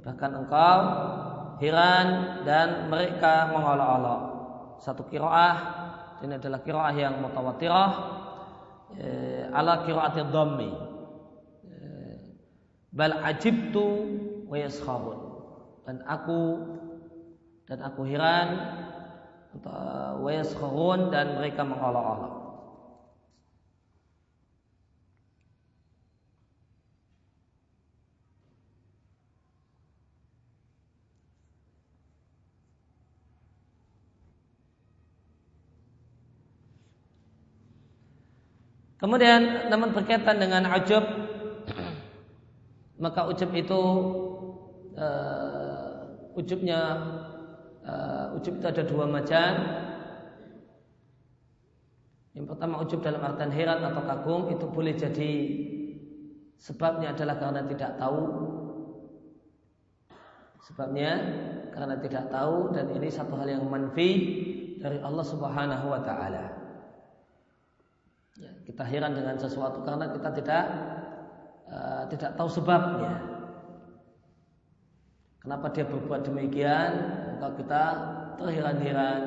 [0.08, 0.78] Bahkan engkau
[1.60, 2.08] heran
[2.48, 4.20] dan mereka mengolok-olok.
[4.80, 5.56] Satu kiroah
[6.24, 7.90] ini adalah kiroah yang mutawatirah
[8.96, 10.70] eh, ala kiroati dhammi.
[11.68, 12.16] Eh,
[12.88, 13.86] bal ajibtu
[14.48, 14.56] wa.
[15.84, 16.40] Dan aku
[17.68, 18.48] dan aku heran
[20.24, 22.47] wa yaskharun dan mereka mengolok-olok.
[38.98, 41.06] Kemudian namun berkaitan dengan ujub
[42.98, 43.82] maka ujub itu
[44.98, 46.80] uh, ujubnya
[47.86, 49.50] uh, ujub itu ada dua macam.
[52.34, 55.32] Yang pertama ujub dalam artian heran atau kagum itu boleh jadi
[56.58, 58.22] sebabnya adalah karena tidak tahu.
[60.68, 61.10] Sebabnya
[61.70, 64.10] karena tidak tahu dan ini satu hal yang manfi
[64.82, 66.57] dari Allah Subhanahu wa taala.
[68.68, 70.64] Kita heran dengan sesuatu karena kita tidak
[71.72, 73.16] uh, tidak tahu sebabnya.
[75.40, 76.90] Kenapa dia berbuat demikian?
[77.40, 77.82] Maka kita
[78.36, 79.20] terheran-heran.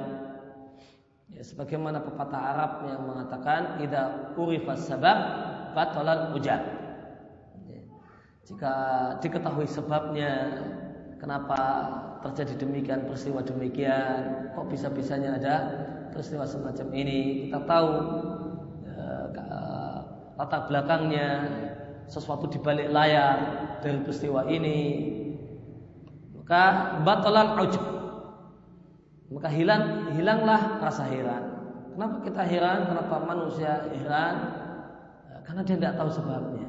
[1.31, 5.17] Ya, sebagaimana pepatah Arab yang mengatakan, "Idza urifas sabab,
[5.73, 6.61] batalal ujab."
[7.65, 7.81] Ya,
[8.45, 8.73] jika
[9.23, 10.61] diketahui sebabnya,
[11.17, 11.57] kenapa
[12.21, 15.55] terjadi demikian peristiwa demikian, kok bisa-bisanya ada
[16.11, 17.47] peristiwa semacam ini?
[17.47, 17.89] Kita tahu
[20.41, 21.29] latar belakangnya,
[22.09, 23.37] sesuatu di balik layar
[23.85, 24.79] dari peristiwa ini,
[26.33, 27.85] maka batalal ujub.
[29.31, 31.43] Maka hilang hilanglah rasa heran.
[31.93, 32.79] Kenapa kita heran?
[32.89, 34.35] Kenapa manusia heran?
[35.29, 36.67] Ya, karena dia tidak tahu sebabnya.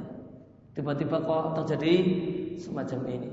[0.76, 1.94] Tiba-tiba kok terjadi
[2.60, 3.30] semacam ini.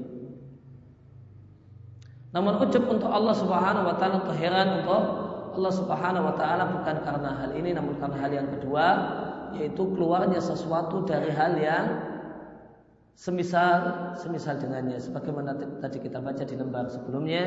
[2.31, 5.03] Namun ujub untuk Allah Subhanahu wa taala untuk heran untuk
[5.59, 8.85] Allah Subhanahu wa taala bukan karena hal ini namun karena hal yang kedua
[9.57, 11.85] yaitu keluarnya sesuatu dari hal yang
[13.15, 15.01] semisal semisal dengannya.
[15.01, 17.43] Sebagaimana tadi kita baca di lembar sebelumnya.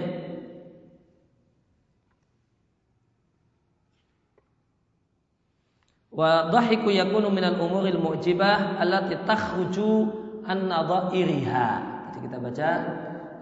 [6.12, 11.68] Wa dhahiku yakunu minal umuril mu'jibah allati takhruju an nadhairiha
[12.12, 12.68] jadi kita baca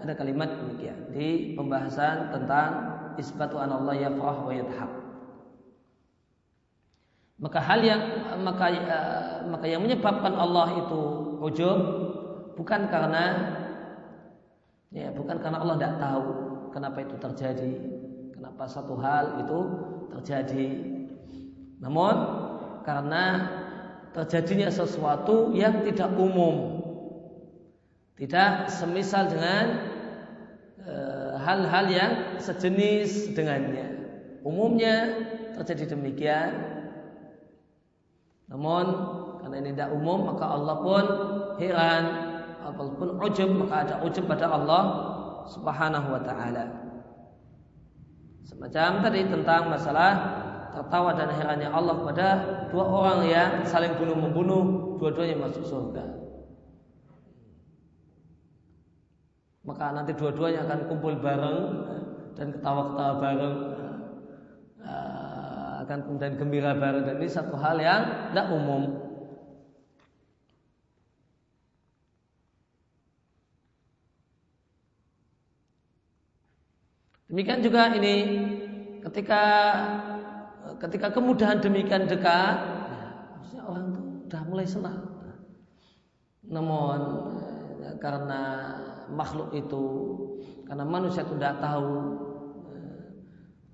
[0.01, 2.69] ada kalimat demikian di pembahasan tentang
[3.17, 5.00] isbatu an Allah yafrah wa yadhhak
[7.41, 8.01] maka hal yang
[8.45, 11.01] maka uh, maka yang menyebabkan Allah itu
[11.41, 11.79] ujub
[12.53, 13.57] bukan karena
[14.93, 17.73] ya bukan karena Allah tidak tahu kenapa itu terjadi,
[18.33, 19.59] kenapa satu hal itu
[20.17, 20.67] terjadi.
[21.83, 22.15] Namun
[22.87, 23.23] karena
[24.15, 26.79] terjadinya sesuatu yang tidak umum.
[28.15, 29.65] Tidak semisal dengan
[30.85, 33.97] eh, hal-hal uh, yang sejenis dengannya.
[34.45, 35.25] Umumnya
[35.57, 36.49] terjadi demikian,
[38.51, 38.85] namun
[39.39, 41.03] karena ini tidak umum maka Allah pun
[41.55, 42.03] heran
[42.67, 44.83] ataupun ujub maka ada ujub pada Allah
[45.47, 46.67] Subhanahu wa taala.
[48.45, 50.11] Semacam tadi tentang masalah
[50.75, 52.27] tertawa dan herannya Allah kepada
[52.69, 54.63] dua orang yang saling bunuh membunuh,
[54.99, 56.03] dua-duanya masuk surga.
[59.63, 61.59] Maka nanti dua-duanya akan kumpul bareng
[62.35, 63.57] dan ketawa-ketawa bareng
[65.81, 69.01] akan kemudian gembira bareng dan ini satu hal yang tidak umum.
[77.31, 78.15] Demikian juga ini
[79.01, 79.43] ketika
[80.83, 82.55] ketika kemudahan demikian dekat,
[83.55, 84.99] ya, orang itu sudah mulai senang.
[86.43, 86.99] Namun
[87.79, 88.41] ya, karena
[89.15, 89.85] makhluk itu,
[90.67, 92.20] karena manusia itu tidak tahu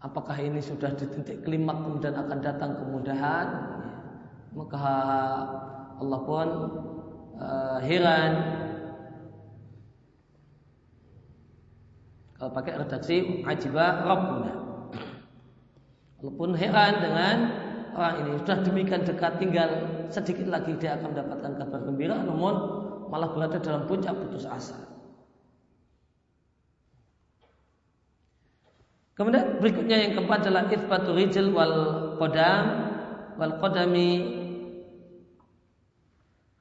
[0.01, 3.47] apakah ini sudah di titik klimak kemudian akan datang kemudahan?
[4.53, 4.85] Maka
[5.97, 6.47] Allah pun
[7.37, 8.33] uh, heran.
[12.37, 14.53] Kalau pakai redaksi ajiba rabbuna.
[16.17, 17.35] Allah pun heran dengan
[17.97, 18.31] orang ini.
[18.41, 19.69] Sudah demikian dekat tinggal
[20.13, 22.55] sedikit lagi dia akan mendapatkan kabar gembira namun
[23.11, 24.96] malah berada dalam puncak putus asa
[29.17, 32.63] Kemudian berikutnya yang keempat adalah itsbatu rijl wal qadam
[33.41, 34.11] wal qadami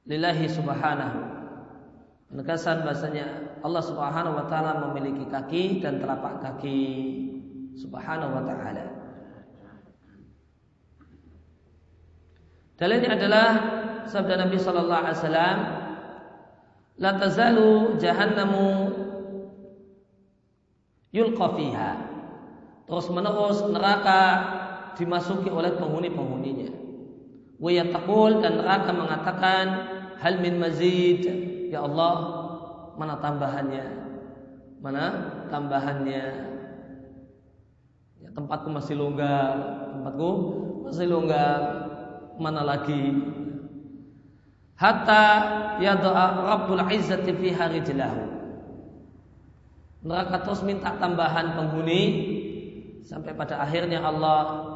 [0.09, 1.37] lillahi subhanahu.
[2.33, 3.25] Penegasan bahasanya
[3.61, 6.81] Allah subhanahu wa ta'ala memiliki kaki dan telapak kaki
[7.77, 8.85] subhanahu wa ta'ala.
[12.77, 13.49] Dalilnya adalah
[14.09, 15.57] sabda Nabi sallallahu alaihi wasallam,
[16.97, 18.65] "La tazalu jahannamu
[21.13, 22.06] yulqa fiha."
[22.87, 24.21] Terus menerus neraka
[24.95, 26.71] dimasuki oleh penghuni-penghuninya.
[27.59, 27.83] Wa
[28.39, 29.65] dan neraka mengatakan,
[30.23, 31.27] "Hal min mazid?"
[31.67, 32.15] Ya Allah,
[32.95, 33.85] mana tambahannya?
[34.79, 35.03] Mana
[35.51, 36.25] tambahannya?
[38.23, 39.53] Ya, tempatku masih longgar,
[39.91, 40.31] tempatku
[40.87, 41.59] masih longgar.
[42.37, 43.17] Mana lagi?
[44.77, 45.25] Hatta
[45.81, 48.23] doa Rabbul Izzati fi rijlahu.
[50.05, 52.01] Neraka terus minta tambahan penghuni
[53.07, 54.67] sampai pada akhirnya Allah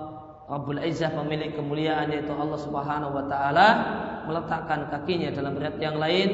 [0.47, 3.67] Rabbul Izzah pemilik kemuliaan yaitu Allah Subhanahu wa taala
[4.23, 6.29] meletakkan kakinya dalam riwayat yang lain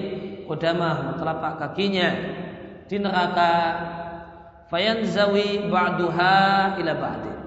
[0.46, 2.10] qudamah telapak kakinya
[2.86, 3.52] di neraka
[4.70, 7.38] fayanzawi ba'duha ila ba'din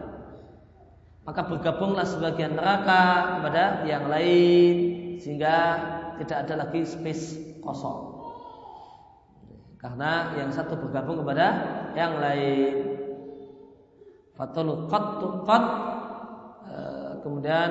[1.22, 4.74] maka bergabunglah sebagian neraka kepada yang lain
[5.22, 5.57] sehingga
[6.18, 8.18] tidak ada lagi space kosong.
[9.78, 11.46] Karena yang satu bergabung kepada
[11.94, 12.89] yang lain
[14.41, 15.64] fatul qat qat.
[16.70, 17.70] Eh, kemudian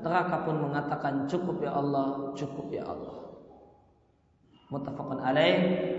[0.00, 3.36] neraka pun mengatakan cukup ya Allah cukup ya Allah.
[4.72, 5.56] Muttafaqun alaih.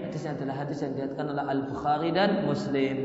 [0.10, 2.98] Hadisnya adalah hadis yang diriwayatkan oleh Al Bukhari dan Muslim.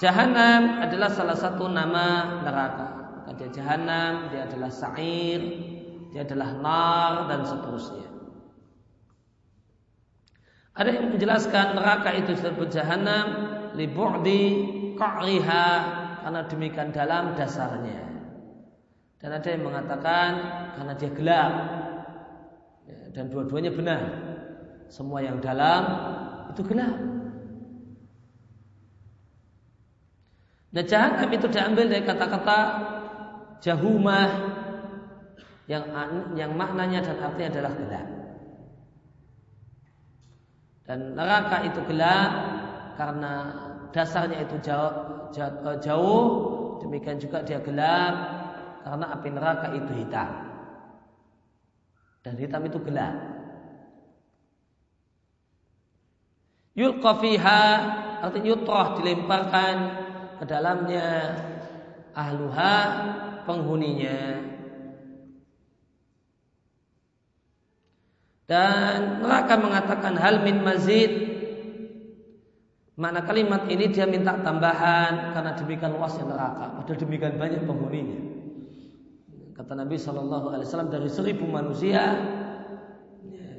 [0.00, 2.86] Jahanam adalah salah satu nama neraka.
[3.18, 5.42] Maka dia jahanam dia adalah sa'ir
[6.12, 8.08] dia adalah nar dan seterusnya.
[10.78, 13.26] Ada yang menjelaskan neraka itu disebut jahanam
[13.74, 14.46] li bu'di
[14.98, 15.66] qa'riha
[16.26, 18.02] karena demikian dalam dasarnya
[19.18, 20.30] dan ada yang mengatakan
[20.78, 21.52] karena dia gelap
[22.86, 24.02] ya, dan dua-duanya benar
[24.88, 25.82] semua yang dalam
[26.52, 26.96] itu gelap.
[30.68, 32.58] Dan jahanam itu diambil dari kata-kata
[33.64, 34.28] jahumah
[35.68, 35.84] yang
[36.36, 38.08] yang maknanya dan artinya adalah gelap.
[40.88, 42.30] Dan neraka itu gelap
[42.96, 43.32] karena
[43.94, 46.26] dasarnya itu jauh, jauh, jauh
[46.84, 48.14] demikian juga dia gelap
[48.84, 50.30] karena api neraka itu hitam.
[52.22, 53.38] Dan hitam itu gelap.
[56.78, 57.62] yulqa fiha
[58.22, 59.76] artinya yutrah dilemparkan
[60.38, 61.34] ke dalamnya
[62.14, 62.76] ahluha
[63.42, 64.46] penghuninya
[68.46, 71.27] dan neraka mengatakan hal min mazid
[72.98, 78.28] makna kalimat ini dia minta tambahan karena demikian luasnya neraka padahal demikian banyak penghuninya
[79.58, 82.02] kata Nabi Shallallahu Alaihi Wasallam dari seribu manusia
[83.26, 83.50] ya,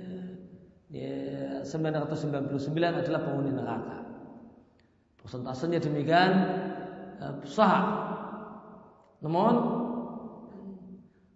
[0.88, 1.16] ya,
[1.68, 4.00] 999 adalah penghuni neraka.
[5.20, 6.32] Persentasenya demikian
[7.20, 7.84] eh, besar.
[9.20, 9.54] Namun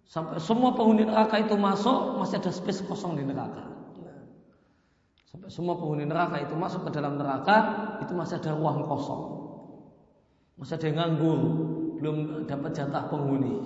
[0.08, 3.68] sampai semua penghuni neraka itu masuk masih ada space kosong di neraka.
[5.34, 7.56] Sampai semua penghuni neraka itu masuk ke dalam neraka
[8.06, 9.24] itu masih ada ruang kosong.
[10.62, 11.42] Masih ada yang nganggur,
[11.98, 13.58] belum dapat jatah penghuni.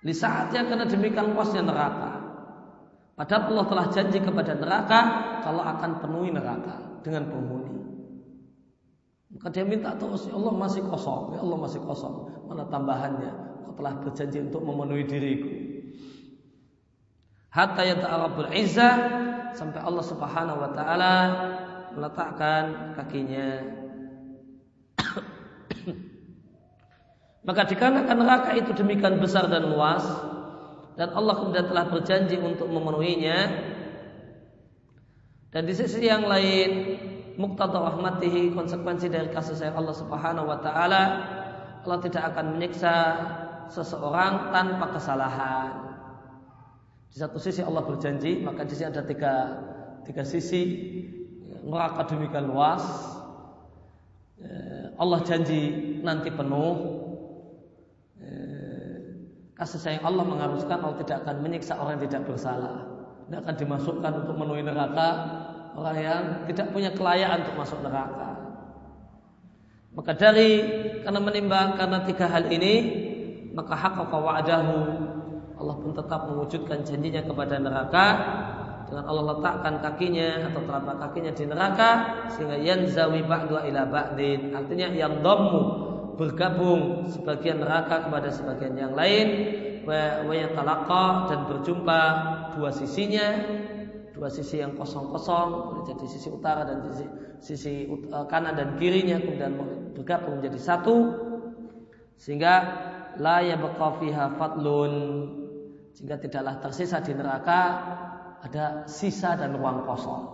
[0.00, 2.24] Di saatnya karena demikian luasnya neraka,
[3.14, 5.00] Padahal Allah telah janji kepada neraka
[5.46, 7.78] kalau akan penuhi neraka dengan penghuni.
[9.38, 12.14] Maka dia minta terus, ya Allah masih kosong, ya Allah masih kosong.
[12.50, 13.32] Mana tambahannya?
[13.66, 15.50] Kau telah berjanji untuk memenuhi diriku.
[17.54, 18.94] Hatta yata'arabul izzah
[19.54, 21.14] sampai Allah Subhanahu wa taala
[21.94, 23.62] meletakkan kakinya.
[27.46, 30.02] Maka dikarenakan neraka itu demikian besar dan luas,
[30.98, 33.38] dan Allah kemudian telah berjanji untuk memenuhinya
[35.54, 36.98] dan di sisi yang lain
[37.38, 41.02] muktada rahmatihi konsekuensi dari kasih sayang Allah Subhanahu wa taala
[41.86, 42.94] Allah tidak akan menyiksa
[43.70, 45.93] seseorang tanpa kesalahan.
[47.14, 49.34] Di satu sisi Allah berjanji, maka di sini ada tiga,
[50.02, 50.62] tiga sisi
[51.62, 52.82] neraka demikian luas.
[54.98, 57.04] Allah janji nanti penuh,
[59.54, 62.90] Kasih sayang Allah mengharuskan Allah tidak akan menyiksa orang yang tidak bersalah.
[63.30, 65.08] Tidak akan dimasukkan untuk menuhi neraka
[65.78, 68.34] orang yang tidak punya kelayakan untuk masuk neraka.
[69.94, 70.50] Maka dari
[71.06, 72.74] karena menimbang karena tiga hal ini
[73.54, 74.78] maka hak wa'adahu
[75.64, 78.06] Allah pun tetap mewujudkan janjinya kepada neraka
[78.84, 81.90] dengan Allah letakkan kakinya atau telapak kakinya di neraka
[82.36, 84.52] sehingga yanzawi ba'du ila ba'din.
[84.52, 85.60] Artinya yang domu
[86.20, 89.26] bergabung sebagian neraka kepada sebagian yang lain
[89.88, 90.24] wa
[91.28, 92.00] dan berjumpa
[92.56, 93.36] dua sisinya
[94.14, 97.04] dua sisi yang kosong-kosong jadi sisi utara dan sisi,
[97.42, 97.74] sisi
[98.14, 99.58] uh, kanan dan kirinya kemudian
[99.92, 100.96] bergabung menjadi satu
[102.16, 102.54] sehingga
[103.18, 104.94] la yabqa fiha fadlun
[105.94, 107.60] sehingga tidaklah tersisa di neraka
[108.42, 110.24] ada sisa dan ruang kosong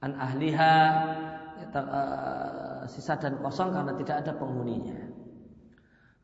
[0.00, 0.74] an ahliha
[1.60, 5.10] ya, uh, sisa dan kosong karena tidak ada penghuninya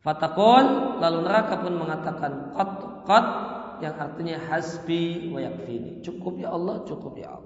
[0.06, 2.70] Fatakul lalu neraka pun mengatakan qat
[3.10, 3.26] qat
[3.82, 5.98] yang artinya hasbi wa yakfini.
[5.98, 7.45] Cukup ya Allah, cukup ya Allah.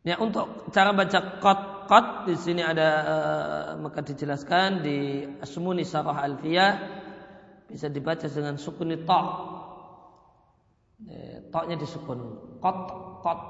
[0.00, 6.24] Ya untuk cara baca kot kot di sini ada uh, maka dijelaskan di Asmuni Sarah
[6.24, 6.72] Alfiyah
[7.68, 9.20] bisa dibaca dengan sukun ta.
[11.04, 12.20] Ya, toknya disukun
[12.64, 12.80] kot
[13.20, 13.42] kot.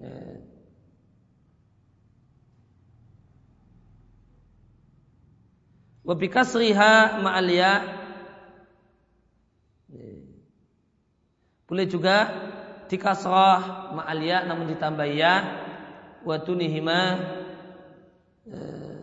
[0.00, 0.40] Ya.
[6.06, 7.72] Wabikasriha ma'al ya.
[11.66, 12.45] Boleh juga
[12.86, 15.34] dikasrah ma'al ya namun ditambah ya.
[16.26, 17.00] Wa tunihima
[18.50, 18.98] eh,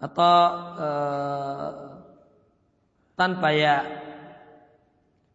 [0.00, 0.36] atau
[0.76, 1.70] uh,
[3.16, 3.76] tanpa ya.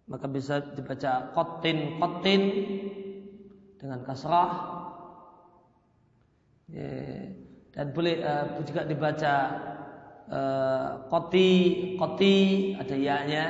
[0.05, 2.41] Maka bisa dibaca kotin kotin
[3.82, 4.49] dengan kasrah.
[6.70, 7.49] Yeah
[7.80, 9.36] dan boleh uh, juga dibaca
[10.28, 11.51] uh, koti
[11.95, 12.36] koti
[12.76, 13.45] ada ya-nya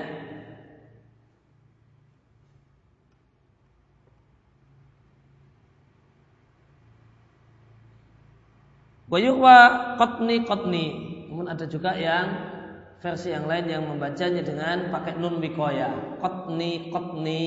[9.09, 9.57] Wayuwa
[9.97, 10.85] kotni kotni
[11.29, 12.29] Namun ada juga yang
[13.01, 17.45] versi yang lain yang membacanya dengan pakai nun wikoya Kotni kotni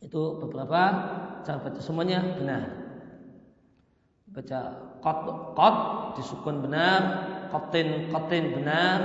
[0.00, 0.82] Itu beberapa
[1.42, 2.62] cara baca semuanya benar.
[4.30, 4.60] Baca
[5.02, 5.18] kot
[5.54, 5.76] kot
[6.18, 7.00] disukun benar
[7.54, 8.98] kotin kotin benar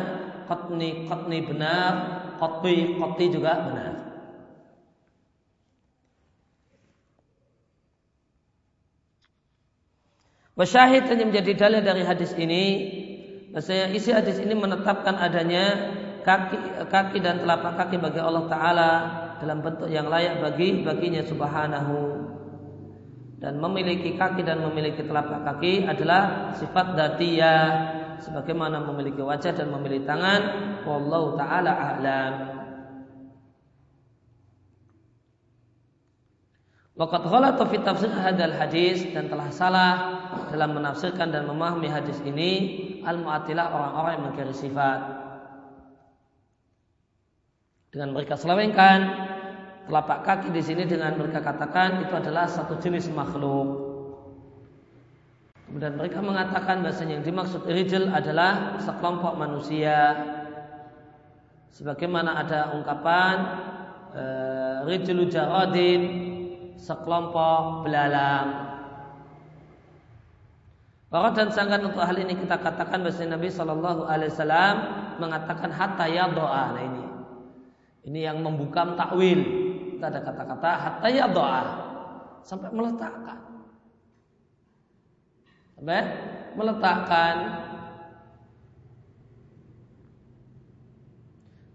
[0.49, 1.93] kotni kotni benar
[2.41, 4.10] koti koti juga benar
[10.61, 12.65] Wasyahid hanya menjadi dalil dari hadis ini.
[13.49, 15.89] Maksudnya isi hadis ini menetapkan adanya
[16.21, 18.91] kaki, kaki dan telapak kaki bagi Allah Ta'ala
[19.41, 21.97] dalam bentuk yang layak bagi baginya subhanahu.
[23.41, 27.65] Dan memiliki kaki dan memiliki telapak kaki adalah sifat datiyah
[28.21, 30.41] sebagaimana memiliki wajah dan memiliki tangan
[30.85, 32.60] wallahu taala a'lam
[37.01, 39.93] Waqad ghalata fi tafsir hadal hadis dan telah salah
[40.53, 42.51] dalam menafsirkan dan memahami hadis ini
[43.01, 44.99] al-mu'attilah orang-orang yang mengkiri sifat
[47.89, 48.99] dengan mereka selewengkan
[49.89, 53.89] telapak kaki di sini dengan mereka katakan itu adalah satu jenis makhluk.
[55.65, 60.21] Kemudian mereka mengatakan bahasa yang dimaksud rijal adalah sekelompok manusia.
[61.73, 63.35] Sebagaimana ada ungkapan
[64.13, 64.23] e,
[64.85, 66.20] rijlu jaradin
[66.81, 68.73] sekelompok belalang.
[71.13, 74.75] Bahwa dan sangat untuk hal ini kita katakan bahasa Nabi Shallallahu Alaihi Wasallam
[75.19, 76.71] mengatakan hatta ya doa.
[76.71, 77.03] Nah ini,
[78.07, 79.39] ini yang membuka takwil
[80.01, 81.61] kita ada kata-kata hatta ya doa
[82.41, 83.37] sampai meletakkan
[85.77, 86.01] sampai
[86.57, 87.35] meletakkan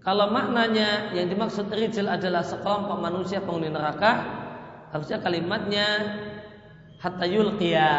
[0.02, 4.26] kalau maknanya yang dimaksud rijal adalah sekelompok manusia penghuni neraka
[4.94, 5.86] harusnya kalimatnya
[7.02, 7.92] hatta yulqiya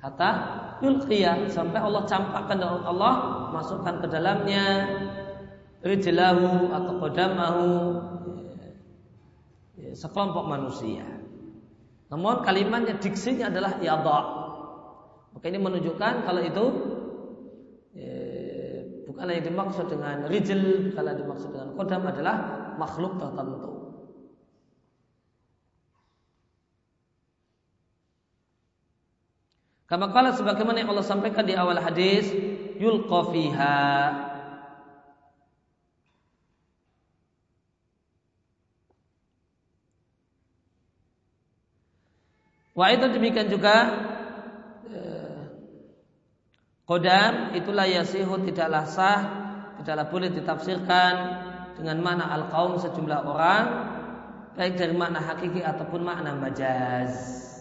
[0.00, 0.30] hatta
[0.84, 3.14] yulqiya sampai Allah campakkan daun Allah
[3.50, 4.64] masukkan ke dalamnya
[5.86, 7.68] rijlahu atau qadamahu
[9.78, 11.06] ya, sekelompok manusia.
[12.10, 14.20] Namun kalimatnya diksinya adalah yadha.
[15.34, 16.64] Maka ini menunjukkan kalau itu
[17.92, 18.18] ya,
[19.10, 22.36] bukanlah yang dimaksud dengan rijl, kalau dimaksud dengan kodam adalah
[22.80, 23.85] makhluk tertentu.
[29.86, 32.26] Kama kala sebagaimana yang Allah sampaikan di awal hadis,
[32.76, 33.78] fiha.
[42.76, 43.88] Wah itu demikian juga
[44.92, 45.48] eh,
[46.84, 49.20] Kodam itulah yasihu tidaklah sah
[49.80, 51.14] Tidaklah boleh ditafsirkan
[51.80, 53.64] Dengan makna al-qaum sejumlah orang
[54.60, 57.55] Baik dari makna hakiki ataupun makna majaz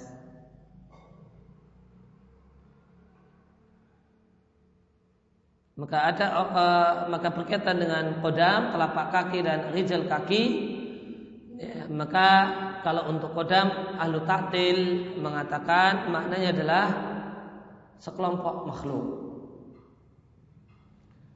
[5.76, 10.44] maka ada uh, maka berkaitan dengan kodam telapak kaki dan rijal kaki
[11.60, 12.28] ya, maka
[12.80, 13.68] kalau untuk kodam
[14.00, 16.86] ahlu taktil mengatakan maknanya adalah
[18.00, 19.06] sekelompok makhluk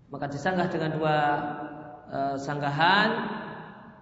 [0.07, 1.17] maka disanggah dengan dua
[2.07, 3.39] uh, sanggahan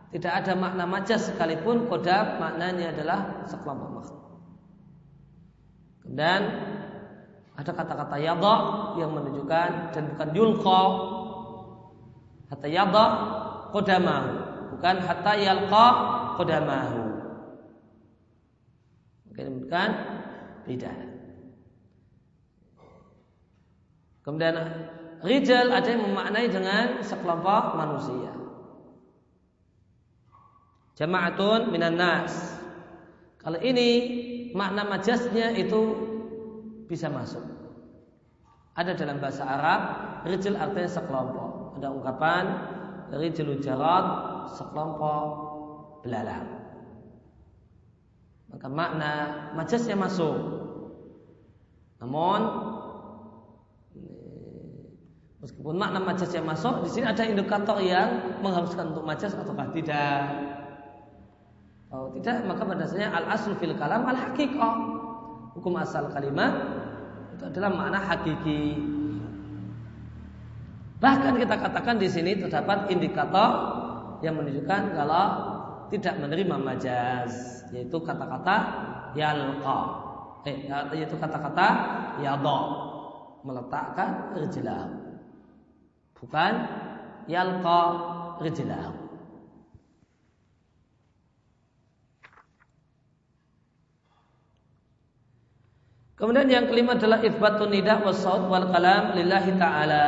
[0.08, 4.24] tidak ada makna majas sekalipun kodam maknanya adalah sekelompok makhluk.
[6.08, 6.42] Kemudian
[7.58, 8.56] ada kata-kata yadha
[9.02, 10.82] yang menunjukkan dan bukan yulqa.
[12.54, 13.06] Kata yadha
[13.74, 14.32] kodamahu,
[14.78, 15.88] bukan hatta yalqa.
[19.26, 19.90] Mungkin bukan
[20.70, 20.94] beda.
[24.22, 24.56] Kemudian
[25.26, 28.38] rijal ada yang memaknai dengan sekelompok manusia.
[30.94, 32.62] Jama'atun minan nas.
[33.42, 33.90] Kalau ini
[34.54, 36.07] makna majasnya itu
[36.88, 37.44] bisa masuk.
[38.78, 39.82] Ada dalam bahasa Arab,
[40.26, 41.78] rijil artinya sekelompok.
[41.82, 42.44] Ada ungkapan
[43.14, 44.06] rijil jarad
[44.54, 45.26] sekelompok
[46.06, 46.46] belalang.
[48.48, 49.14] Maka makna
[49.58, 50.38] majasnya masuk.
[52.00, 52.42] Namun
[55.42, 60.22] meskipun makna majasnya masuk, di sini ada indikator yang mengharuskan untuk majas ataukah tidak.
[61.88, 64.97] Oh, tidak, maka pada dasarnya al asl fil kalam al haqiqah.
[65.58, 66.54] Hukum asal kalimat
[67.34, 68.78] itu adalah makna hakiki.
[71.02, 73.50] Bahkan kita katakan di sini terdapat indikator
[74.26, 75.26] yang menunjukkan kalau
[75.94, 78.56] tidak menerima majaz, yaitu kata-kata
[79.14, 79.80] yalqa.
[80.46, 81.68] Eh, yaitu kata-kata
[82.22, 82.60] yadha,
[83.46, 84.90] meletakkan rijlah.
[86.18, 86.54] Bukan
[87.30, 87.82] yalqa
[88.42, 88.97] rijlah.
[96.18, 100.08] Kemudian yang kelima adalah ifbatun nida was wal kalam lillahi taala.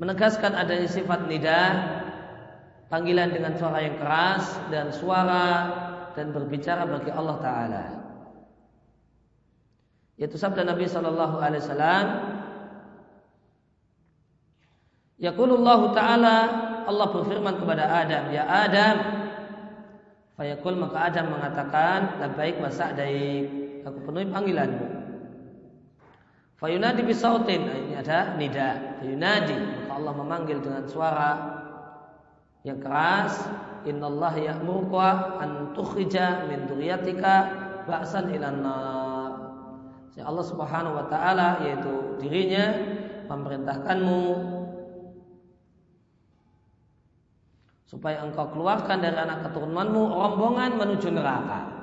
[0.00, 1.62] Menegaskan adanya sifat nida,
[2.88, 5.46] panggilan dengan suara yang keras dan suara
[6.16, 7.84] dan berbicara bagi Allah taala.
[10.16, 12.06] Yaitu sabda Nabi sallallahu alaihi wasallam
[15.20, 16.36] Yaqulullahu taala
[16.84, 18.96] Allah berfirman kepada Adam, "Ya Adam."
[20.34, 24.86] Fayaqul maka Adam mengatakan, "Labbaik wa sa'daik." Aku penuhi panggilanmu.
[26.56, 28.96] Fayunadi bisautin, nah, ini ada nida.
[29.02, 31.30] Fayunadi, maka Allah memanggil dengan suara
[32.64, 33.36] yang keras.
[33.84, 34.32] Inna Allah
[35.44, 37.34] an tukhrija min duriyatika
[37.84, 39.30] ba'san ilan nar.
[40.14, 42.70] Allah Subhanahu wa taala yaitu dirinya
[43.28, 44.20] memerintahkanmu
[47.84, 51.73] supaya engkau keluarkan dari anak keturunanmu rombongan menuju neraka.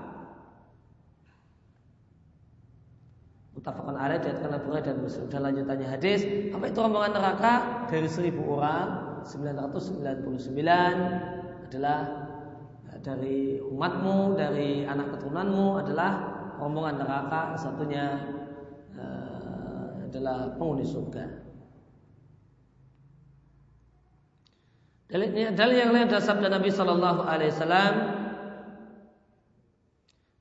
[3.61, 5.29] Mutafakun alaih diatkan Abu dan Muslim.
[5.29, 7.85] Dan lanjutannya hadis apa itu rombongan neraka?
[7.93, 11.99] Dari seribu orang 999 adalah
[12.89, 16.09] eh, dari umatmu dari anak keturunanmu adalah
[16.57, 17.53] rombongan neraka.
[17.61, 18.33] Satunya
[18.97, 21.21] uh, adalah penghuni surga.
[25.05, 27.93] Dalilnya dalil yang lain adalah sabda Nabi Shallallahu Alaihi Wasallam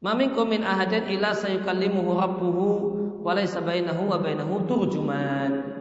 [0.01, 2.90] Maminkum min ahadin ila sayukallimuhu rabbuhu
[3.21, 5.81] walaysa bainahu wa bainahu turjuman.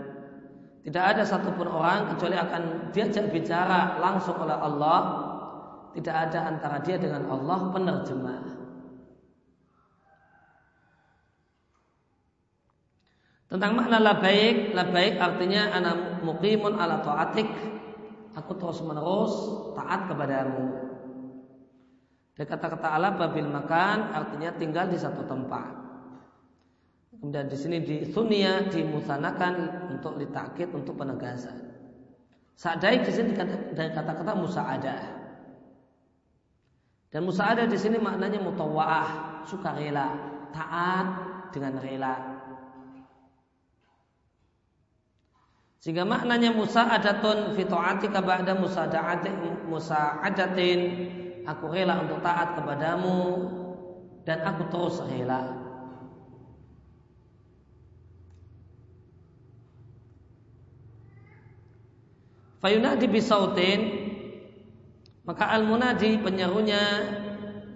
[0.80, 5.00] Tidak ada satupun orang kecuali akan diajak bicara langsung oleh Allah.
[5.90, 8.42] Tidak ada antara dia dengan Allah penerjemah.
[13.50, 17.50] Tentang makna labaik, labaik artinya anak muqimun ala ta'atik.
[18.38, 19.34] Aku terus menerus
[19.74, 20.70] taat kepadamu.
[22.38, 25.89] Dan kata-kata ala babil makan artinya tinggal di satu tempat.
[27.20, 29.54] Kemudian di sini di sunia dimusanakan
[29.92, 31.68] untuk ditakit untuk penegasan.
[32.56, 33.36] Sa'dai di sini
[33.76, 35.02] dari kata-kata musa'adah.
[37.12, 40.16] Dan musa'adah di sini maknanya mutawaah, sukarela,
[40.56, 41.08] taat
[41.52, 42.16] dengan rela.
[45.84, 48.56] Sehingga maknanya musa'adatun fi ta'atika ba'da
[49.68, 50.80] musa'adatin
[51.44, 53.20] aku rela untuk taat kepadamu
[54.24, 55.59] dan aku terus rela.
[62.60, 63.80] Fayunadi bisautin
[65.24, 66.82] maka al-munadi penyerunya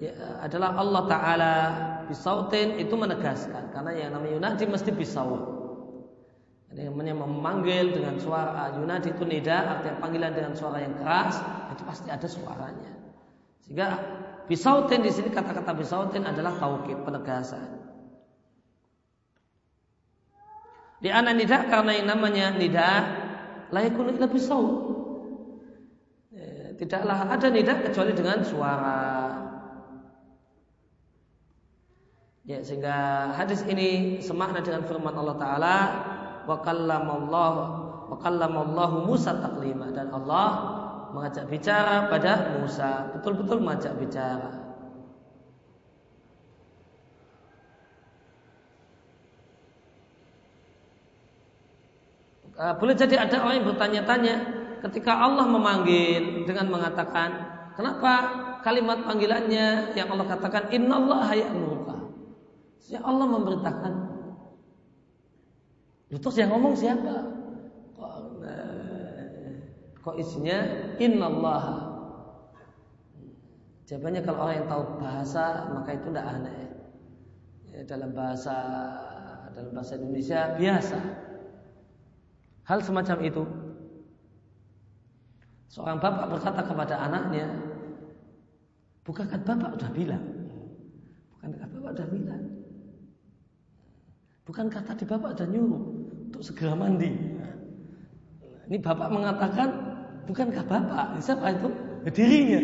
[0.02, 1.56] ya, adalah Allah Ta'ala.
[2.10, 3.72] Bisautin itu menegaskan.
[3.72, 5.54] Karena yang namanya yunadi mesti bisaut
[6.74, 11.38] yang namanya memanggil dengan suara yunadi itu nida artinya panggilan dengan suara yang keras
[11.70, 12.92] itu pasti ada suaranya.
[13.62, 13.88] Sehingga
[14.50, 17.78] bisautin di sini kata-kata bisautin adalah taukid penegasan.
[20.98, 22.90] Di anak nida karena yang namanya nida
[23.74, 25.02] layakun lebih saut.
[26.30, 29.02] Ya, tidaklah ada nida kecuali dengan suara.
[32.44, 35.78] Ya, sehingga hadis ini semakna dengan firman Allah Taala,
[36.44, 37.62] wa kallamallahu
[38.14, 40.48] wa kallamallahu Musa taklima dan Allah
[41.16, 44.60] mengajak bicara pada Musa, betul-betul mengajak bicara.
[52.43, 54.36] Uh, boleh jadi ada orang yang bertanya-tanya
[54.86, 57.30] ketika Allah memanggil dengan mengatakan,
[57.74, 58.12] kenapa
[58.62, 61.96] kalimat panggilannya yang Allah katakan innallaha ya'muruka
[62.92, 63.94] Ya Allah memberitakan.
[66.14, 67.26] Terus yang ngomong siapa?
[67.98, 68.14] Kok,
[70.14, 70.58] eh, isinya
[71.00, 71.64] Allah.
[73.88, 76.60] Jawabannya kalau orang yang tahu bahasa maka itu tidak aneh.
[77.72, 78.56] Ya, dalam bahasa
[79.56, 81.23] dalam bahasa Indonesia biasa.
[82.64, 83.44] Hal semacam itu.
[85.68, 87.50] Seorang bapak berkata kepada anaknya,
[89.04, 90.24] bukankah bapak sudah bilang?
[91.34, 92.44] Bukankah bapak sudah bilang?
[94.44, 95.84] Bukan kata di bapak dan nyuruh
[96.30, 97.10] untuk segera mandi.
[98.70, 99.70] Ini bapak mengatakan,
[100.30, 101.20] bukankah bapak?
[101.20, 101.68] Siapa itu?
[102.04, 102.62] Ya, dirinya.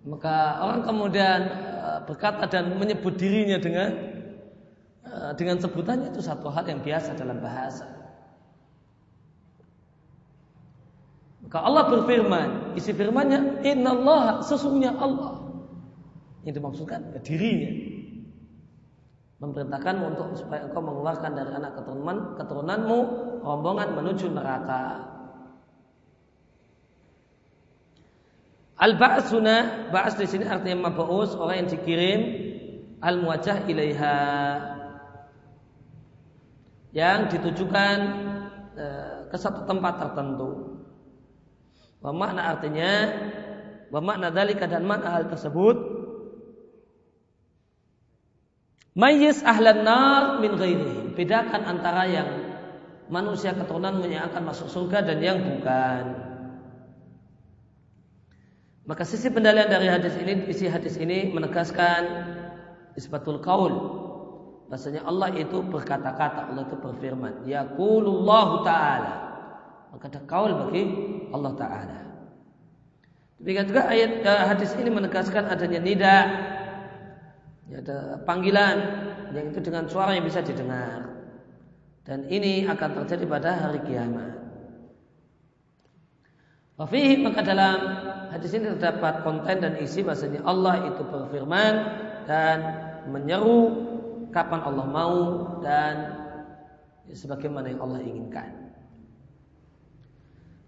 [0.00, 1.40] Maka orang kemudian
[2.06, 3.88] berkata dan menyebut dirinya dengan
[5.04, 8.00] eh, dengan sebutannya itu satu hal yang biasa dalam bahasa.
[11.50, 15.50] Maka Allah berfirman, isi firmannya, Inna Allah, sesungguhnya Allah.
[16.46, 17.70] Yang dimaksudkan ke dirinya.
[19.42, 22.98] Memerintahkan untuk supaya engkau mengeluarkan dari anak keturunan keturunanmu
[23.42, 25.10] rombongan menuju neraka.
[28.80, 32.20] Al ba'suna ba'as di sini artinya mab'us orang yang dikirim
[33.04, 34.16] al muwajjah ilaiha
[36.96, 37.98] yang ditujukan
[38.72, 38.86] e,
[39.28, 40.80] ke satu tempat tertentu.
[42.00, 42.92] Wa makna artinya
[43.92, 46.00] wa makna dalika dan makna hal tersebut
[48.96, 51.14] Mayyiz ahlan nar min ghairihim.
[51.14, 52.28] Bedakan antara yang
[53.06, 56.29] manusia keturunan yang akan masuk surga dan yang bukan.
[58.90, 62.26] Maka sisi pendalian dari hadis ini, isi hadis ini menegaskan
[62.98, 63.70] isbatul qaul.
[64.66, 67.46] Bahasanya Allah itu berkata-kata, Allah itu berfirman.
[67.46, 69.30] Yaqulullahu ta'ala.
[69.94, 70.82] Maka ada kaul bagi
[71.34, 71.98] Allah Ta'ala.
[73.40, 76.18] Demikian juga ayat eh, hadis ini menegaskan adanya nida
[77.72, 78.76] ya, ada panggilan
[79.32, 81.08] yang itu dengan suara yang bisa didengar
[82.04, 84.49] dan ini akan terjadi pada hari kiamat.
[86.80, 87.76] Wafihi maka dalam
[88.32, 91.74] hadis ini terdapat konten dan isi bahasanya Allah itu berfirman
[92.24, 92.56] dan
[93.12, 93.60] menyeru
[94.32, 95.16] kapan Allah mau
[95.60, 95.94] dan
[97.12, 98.72] sebagaimana yang Allah inginkan.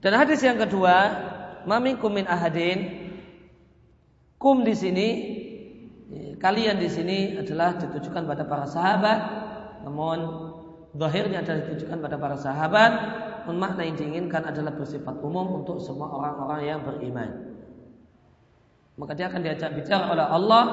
[0.04, 1.16] Dan hadis yang kedua,
[1.64, 3.08] mamin kumin ahadin.
[4.36, 5.08] Kum di sini
[6.42, 9.20] kalian di sini adalah ditujukan pada para sahabat,
[9.86, 10.18] namun
[10.92, 12.92] zahirnya adalah ditujukan pada para sahabat,
[13.50, 17.52] makna yang diinginkan adalah bersifat umum untuk semua orang-orang yang beriman.
[18.94, 20.64] Maka dia akan diajak bicara oleh Allah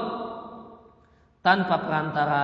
[1.40, 2.44] tanpa perantara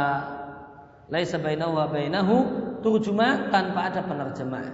[1.11, 2.35] laisa bainahu wa bainahu
[2.79, 4.67] turjuma tanpa ada penerjemah.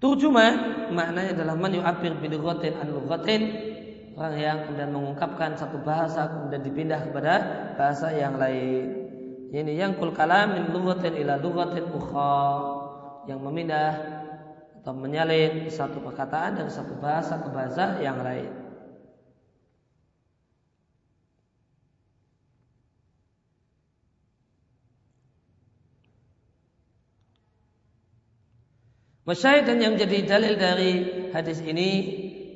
[0.00, 0.46] Turjuma
[0.88, 3.42] maknanya adalah man yu'abbir bi lughatin an lughatin
[4.16, 7.34] orang yang kemudian mengungkapkan satu bahasa kemudian dipindah kepada
[7.76, 8.96] bahasa yang lain.
[9.50, 12.46] Ini yang kul kalam min lughatin ila lughatin ukhra
[13.28, 14.19] yang memindah
[14.90, 18.50] atau menyalin satu perkataan dari satu bahasa ke bahasa yang lain.
[29.30, 30.92] Masyahid dan yang menjadi dalil dari
[31.30, 31.90] hadis ini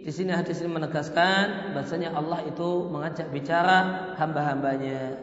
[0.02, 5.22] di sini hadis ini menegaskan bahasanya Allah itu mengajak bicara hamba-hambanya.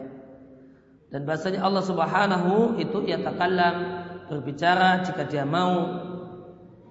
[1.12, 4.00] Dan bahasanya Allah Subhanahu itu ia takallam
[4.32, 6.08] berbicara jika dia mau.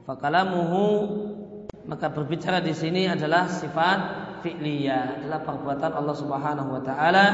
[0.02, 0.86] Fakalamuhu
[1.86, 4.00] maka berbicara di sini adalah sifat
[4.42, 7.26] fi'liyah, adalah perbuatan Allah Subhanahu wa taala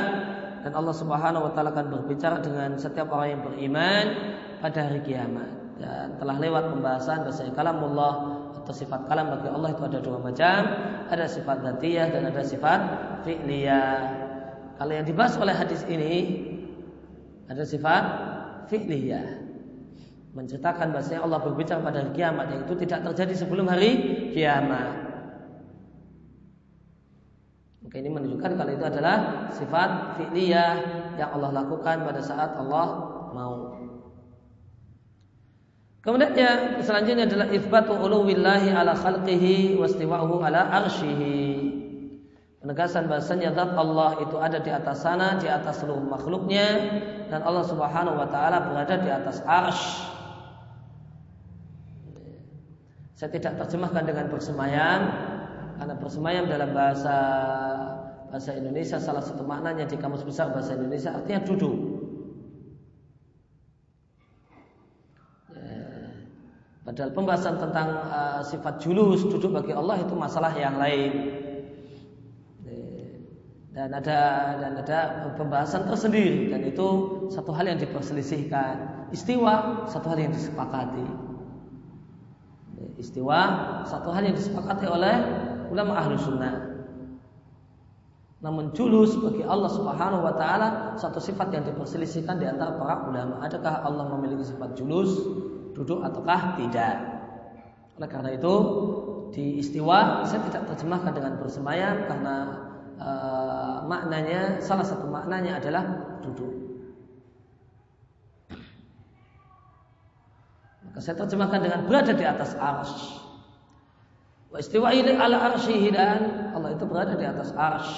[0.63, 4.05] dan Allah Subhanahu wa taala akan berbicara dengan setiap orang yang beriman
[4.59, 5.47] pada hari kiamat.
[5.77, 8.13] Dan telah lewat pembahasan bahasanya kalamullah
[8.65, 10.59] atau sifat kalam bagi Allah itu ada dua macam,
[11.07, 12.79] ada sifat datiyah dan ada sifat
[13.23, 13.95] fi'liyah.
[14.75, 16.13] Kalau yang dibahas oleh hadis ini
[17.47, 18.03] ada sifat
[18.67, 19.46] fi'liyah.
[20.37, 23.91] Menceritakan bahasanya Allah berbicara pada hari kiamat yang itu tidak terjadi sebelum hari
[24.37, 25.09] kiamat.
[27.81, 30.71] Maka ini menunjukkan kalau itu adalah sifat fi'liyah
[31.17, 32.85] yang Allah lakukan pada saat Allah
[33.33, 33.81] mau.
[36.05, 41.73] Kemudian yang selanjutnya adalah ifbatu uluwillahi ala khalqihi wastiwa'uhu ala arshihi.
[42.61, 46.67] Penegasan bahasanya zat Allah itu ada di atas sana, di atas seluruh makhluknya
[47.33, 50.16] dan Allah Subhanahu wa taala berada di atas arsy.
[53.17, 55.09] Saya tidak terjemahkan dengan bersemayam
[55.81, 57.17] karena bersemayam dalam bahasa
[58.29, 61.97] bahasa Indonesia salah satu maknanya di kamus besar bahasa Indonesia artinya duduk.
[66.87, 71.35] Padahal pembahasan tentang uh, sifat julus duduk bagi Allah itu masalah yang lain.
[73.75, 74.19] Dan ada
[74.57, 74.99] dan ada
[75.35, 76.87] pembahasan tersendiri dan itu
[77.27, 79.09] satu hal yang diperselisihkan.
[79.11, 81.26] Istiwa satu hal yang disepakati.
[82.97, 83.39] Istiwa
[83.85, 85.15] satu hal yang disepakati oleh
[85.73, 86.77] ulama ahlu sunnah.
[88.37, 93.41] Namun julus bagi Allah Subhanahu wa taala satu sifat yang diperselisihkan di antara para ulama.
[93.41, 95.17] Adakah Allah memiliki sifat julus?
[95.77, 96.95] duduk ataukah tidak.
[98.01, 98.53] Oleh karena itu
[99.29, 102.35] di istiwa saya tidak terjemahkan dengan bersemayam karena
[102.97, 103.09] e,
[103.85, 105.85] maknanya salah satu maknanya adalah
[106.25, 106.49] duduk.
[110.81, 112.93] Maka saya terjemahkan dengan berada di atas ars.
[114.49, 117.89] Wa istiwa ala arsyihi dan Allah itu berada di atas ars.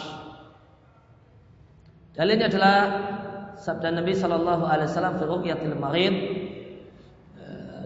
[2.18, 2.78] Dalilnya adalah
[3.56, 6.16] sabda Nabi Shallallahu Alaihi Wasallam fi ruqyatil marid.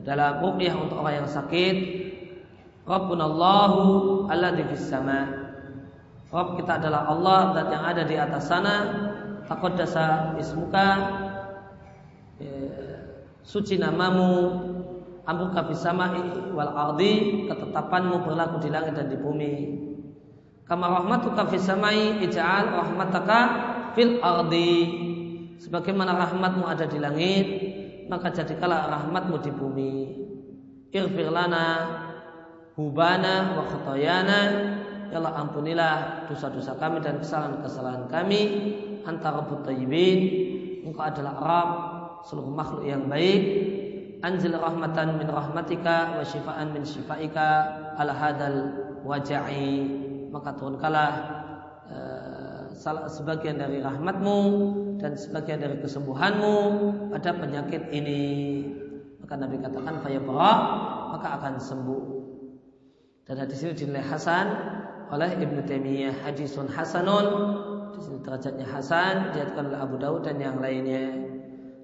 [0.04, 2.04] Dalam ruqyah untuk orang yang sakit
[2.84, 5.48] Rabbunallahu alladzi fis sama.
[6.28, 8.76] Rabb kita adalah Allah dan yang ada di atas sana.
[9.48, 10.90] Taqaddasa ismuka.
[12.44, 12.48] E,
[13.46, 14.34] suci namamu
[15.24, 19.54] amruka fis sama'i wal ardi ketetapanmu berlaku di langit dan di bumi.
[20.68, 23.40] Kama rahmatuka fis sama'i ij'al rahmataka
[23.96, 24.74] fil ardi.
[25.60, 27.48] Sebagaimana rahmatmu ada di langit
[28.12, 29.94] maka jadikanlah rahmatmu di bumi.
[30.94, 31.66] Irfir lana
[32.76, 34.40] hubana wa khotoyana
[35.14, 38.42] Ya Allah ampunilah dosa-dosa kami dan kesalahan-kesalahan kami.
[39.06, 40.20] Antara tayyibin.
[40.90, 41.70] Engkau adalah Arab
[42.26, 43.42] seluruh makhluk yang baik
[44.24, 47.48] anjil rahmatan min rahmatika wa syifaan min syifaika
[48.00, 48.72] ala hadal
[49.04, 49.84] waja'i
[50.32, 51.12] maka turunkanlah
[51.92, 52.44] uh,
[53.12, 54.40] sebagian dari rahmatmu
[54.98, 56.56] dan sebagian dari kesembuhanmu
[57.14, 58.24] pada penyakit ini.
[59.22, 60.52] Maka Nabi katakan fayabra
[61.14, 62.04] maka akan sembuh.
[63.24, 64.52] Dan hadis ini dinilai hasan
[65.14, 67.28] oleh Ibnu Taimiyah hadisun hasanun
[67.94, 71.23] di sini derajatnya hasan diatkan oleh Abu Dawud dan yang lainnya.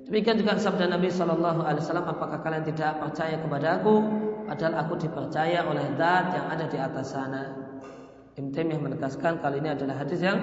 [0.10, 4.02] Demikian juga sabda Nabi Shallallahu Alaihi Wasallam, apakah kalian tidak percaya kepada aku?
[4.50, 7.54] Padahal aku dipercaya oleh Zat yang ada di atas sana.
[8.34, 10.42] Ibn Taimiyah menegaskan kali ini adalah hadis yang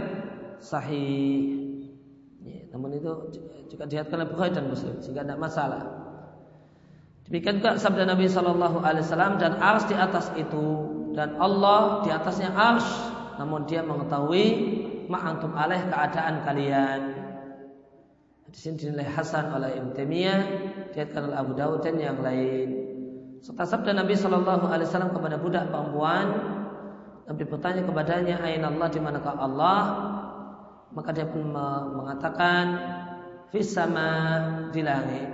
[0.63, 1.67] sahih.
[2.71, 3.11] Namun itu
[3.67, 5.83] juga dihatkan oleh Bukhari dan Muslim sehingga tidak masalah.
[7.27, 12.15] Demikian juga sabda Nabi Shallallahu Alaihi Wasallam dan ars di atas itu dan Allah di
[12.15, 12.87] atasnya ars,
[13.41, 14.45] namun dia mengetahui
[15.11, 17.01] ma'antum alaih keadaan kalian.
[18.57, 20.41] Di sini dinilai Hasan oleh Ibn Taimiyah,
[20.97, 22.89] dihatkan oleh Abu Dawud dan yang lain.
[23.45, 26.27] Serta sabda Nabi Shallallahu Alaihi Wasallam kepada budak perempuan,
[27.29, 29.81] Nabi bertanya kepadanya, Aina Allah di manakah Allah?
[30.97, 31.53] maka dia pun
[31.93, 32.65] mengatakan
[33.53, 34.09] fisama
[34.73, 35.29] di langit.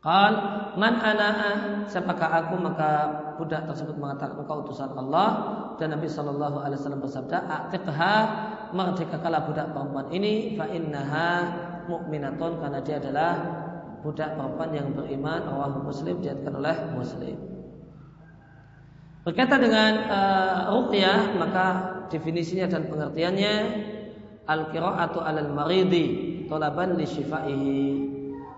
[0.00, 0.32] Qal
[0.80, 1.28] man ana
[1.86, 2.90] siapakah aku maka
[3.36, 5.28] budak tersebut mengatakan engkau utusan Allah
[5.76, 8.14] dan Nabi sallallahu alaihi wasallam bersabda atiqha
[8.72, 11.30] merdekakanlah budak perempuan ini fa innaha
[11.90, 13.32] mu'minatun karena dia adalah
[14.00, 17.36] budak perempuan yang beriman Allah Muslim diatkan oleh Muslim.
[19.20, 21.66] Berkaitan dengan uh, ruqyah maka
[22.08, 23.54] definisinya dan pengertiannya
[24.48, 26.06] al-qira'atu 'alal maridi
[26.48, 27.80] talaban li syifaihi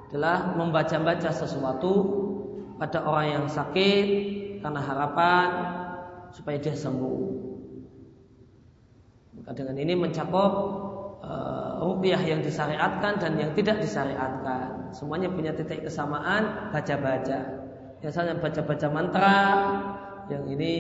[0.08, 1.92] adalah membaca-baca sesuatu
[2.78, 4.06] pada orang yang sakit
[4.62, 5.46] karena harapan
[6.30, 7.51] supaya dia sembuh.
[9.42, 10.52] Maka dengan ini mencakup
[11.22, 14.94] uh, rupiah yang disyariatkan dan yang tidak disyariatkan.
[14.94, 17.66] Semuanya punya titik kesamaan baca-baca.
[17.98, 19.42] Biasanya baca-baca mantra,
[20.30, 20.74] yang ini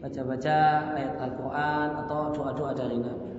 [0.00, 0.56] baca-baca
[0.96, 3.32] ayat Al-Quran atau doa-doa dari Nabi.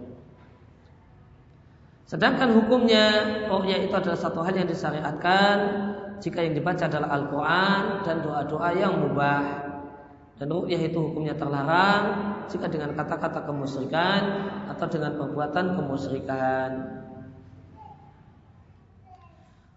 [2.05, 3.05] Sedangkan hukumnya
[3.47, 5.57] ruqyah itu adalah satu hal yang disyariatkan
[6.21, 9.70] jika yang dibaca adalah Al-Quran dan doa-doa yang mubah.
[10.41, 14.21] Dan ruqyah itu hukumnya terlarang jika dengan kata-kata kemusyrikan
[14.73, 16.69] atau dengan perbuatan kemusyrikan.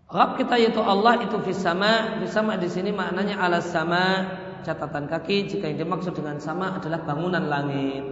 [0.09, 4.25] Rabb kita yaitu Allah itu fisama, fisama di sini maknanya alas sama
[4.65, 8.05] catatan kaki jika yang dimaksud dengan sama adalah bangunan langit.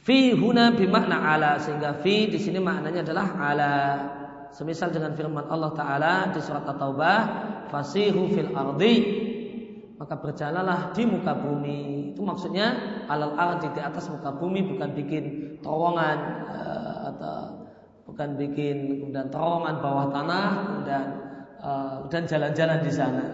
[0.00, 3.76] Fi huna bimakna ala sehingga fi di sini maknanya adalah ala.
[4.54, 7.18] Semisal dengan firman Allah Taala di surat At-Taubah,
[7.70, 8.94] fasihu fil ardi
[9.96, 12.12] maka berjalanlah di muka bumi.
[12.12, 12.76] Itu maksudnya
[13.08, 15.24] alal ardi di atas muka bumi bukan bikin
[15.64, 16.18] terowongan
[16.52, 17.40] uh, atau
[18.04, 20.48] bukan bikin kemudian terowongan bawah tanah
[20.84, 21.06] dan
[21.60, 23.24] uh, dan jalan-jalan di sana.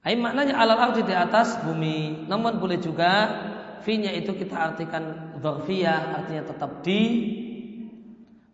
[0.00, 2.24] Ain maknanya alal ardi di atas bumi.
[2.24, 3.28] Namun boleh juga
[3.84, 7.00] fi-nya itu kita artikan dzarfiyah artinya tetap di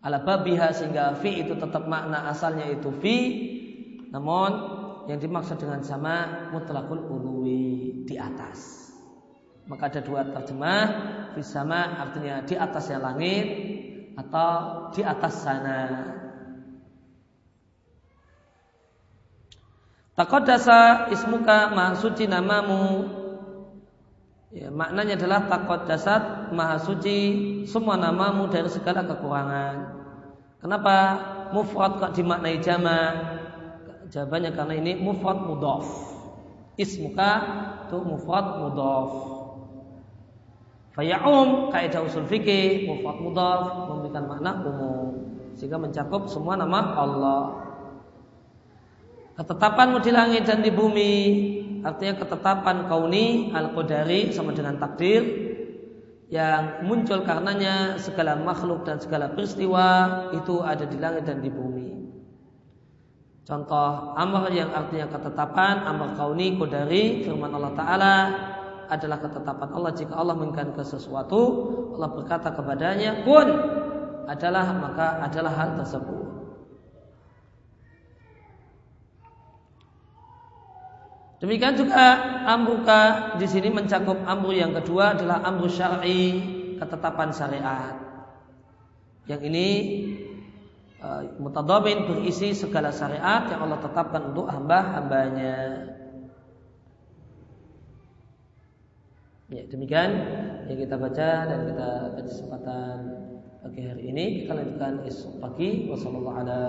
[0.07, 3.17] ala babiha sehingga fi itu tetap makna asalnya itu fi.
[4.07, 4.51] Namun
[5.11, 8.87] yang dimaksud dengan sama mutlakul uluwi di atas.
[9.67, 10.83] Maka ada dua terjemah
[11.35, 13.47] fi sama artinya di atasnya langit
[14.15, 14.51] atau
[14.95, 15.81] di atas sana.
[20.15, 23.05] Takodasa ismuka maha suci namamu.
[24.49, 27.19] Ya, maknanya adalah takut dasar maha suci
[27.67, 29.97] semua namamu dari segala kekurangan.
[30.57, 30.95] Kenapa
[31.53, 32.99] mufrad kok dimaknai jama?
[34.09, 35.85] Jawabannya karena ini mufrad mudhaf.
[36.79, 37.31] Ismuka
[37.87, 39.09] itu mufrad mudhaf.
[40.97, 43.61] Faya'um kaidah usul fikih mufrad mudhaf
[43.93, 45.07] memberikan makna umum
[45.53, 47.41] sehingga mencakup semua nama Allah.
[49.37, 51.13] Ketetapanmu di langit dan di bumi
[51.85, 55.46] artinya ketetapan kauni al-qadari sama dengan takdir
[56.27, 59.87] yang muncul karenanya segala makhluk dan segala peristiwa
[60.35, 61.97] itu ada di langit dan di bumi.
[63.47, 68.15] Contoh amr yang artinya ketetapan, amr kauni qadari firman Allah taala
[68.91, 71.39] adalah ketetapan Allah jika Allah menginginkan ke sesuatu,
[71.95, 73.47] Allah berkata kepadanya, "Kun"
[74.27, 76.26] adalah maka adalah hal tersebut.
[81.37, 82.17] Demikian juga
[82.49, 86.41] amruka di sini mencakup amru yang kedua adalah amru syar'i,
[86.81, 87.93] ketetapan syariat.
[89.29, 89.67] Yang ini
[90.97, 95.57] uh, berisi segala syariat yang Allah tetapkan untuk hamba-hambanya.
[99.53, 100.09] Ya, demikian
[100.67, 102.95] yang kita baca dan kita pada kesempatan
[103.63, 106.59] pagi hari ini kita lanjutkan esok pagi wasallallahu ala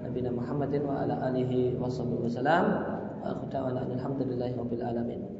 [0.00, 2.64] nabiyina Muhammadin wa ala alihi wasallam
[3.24, 5.33] وآخر دعوانا أن الحمد لله رب العالمين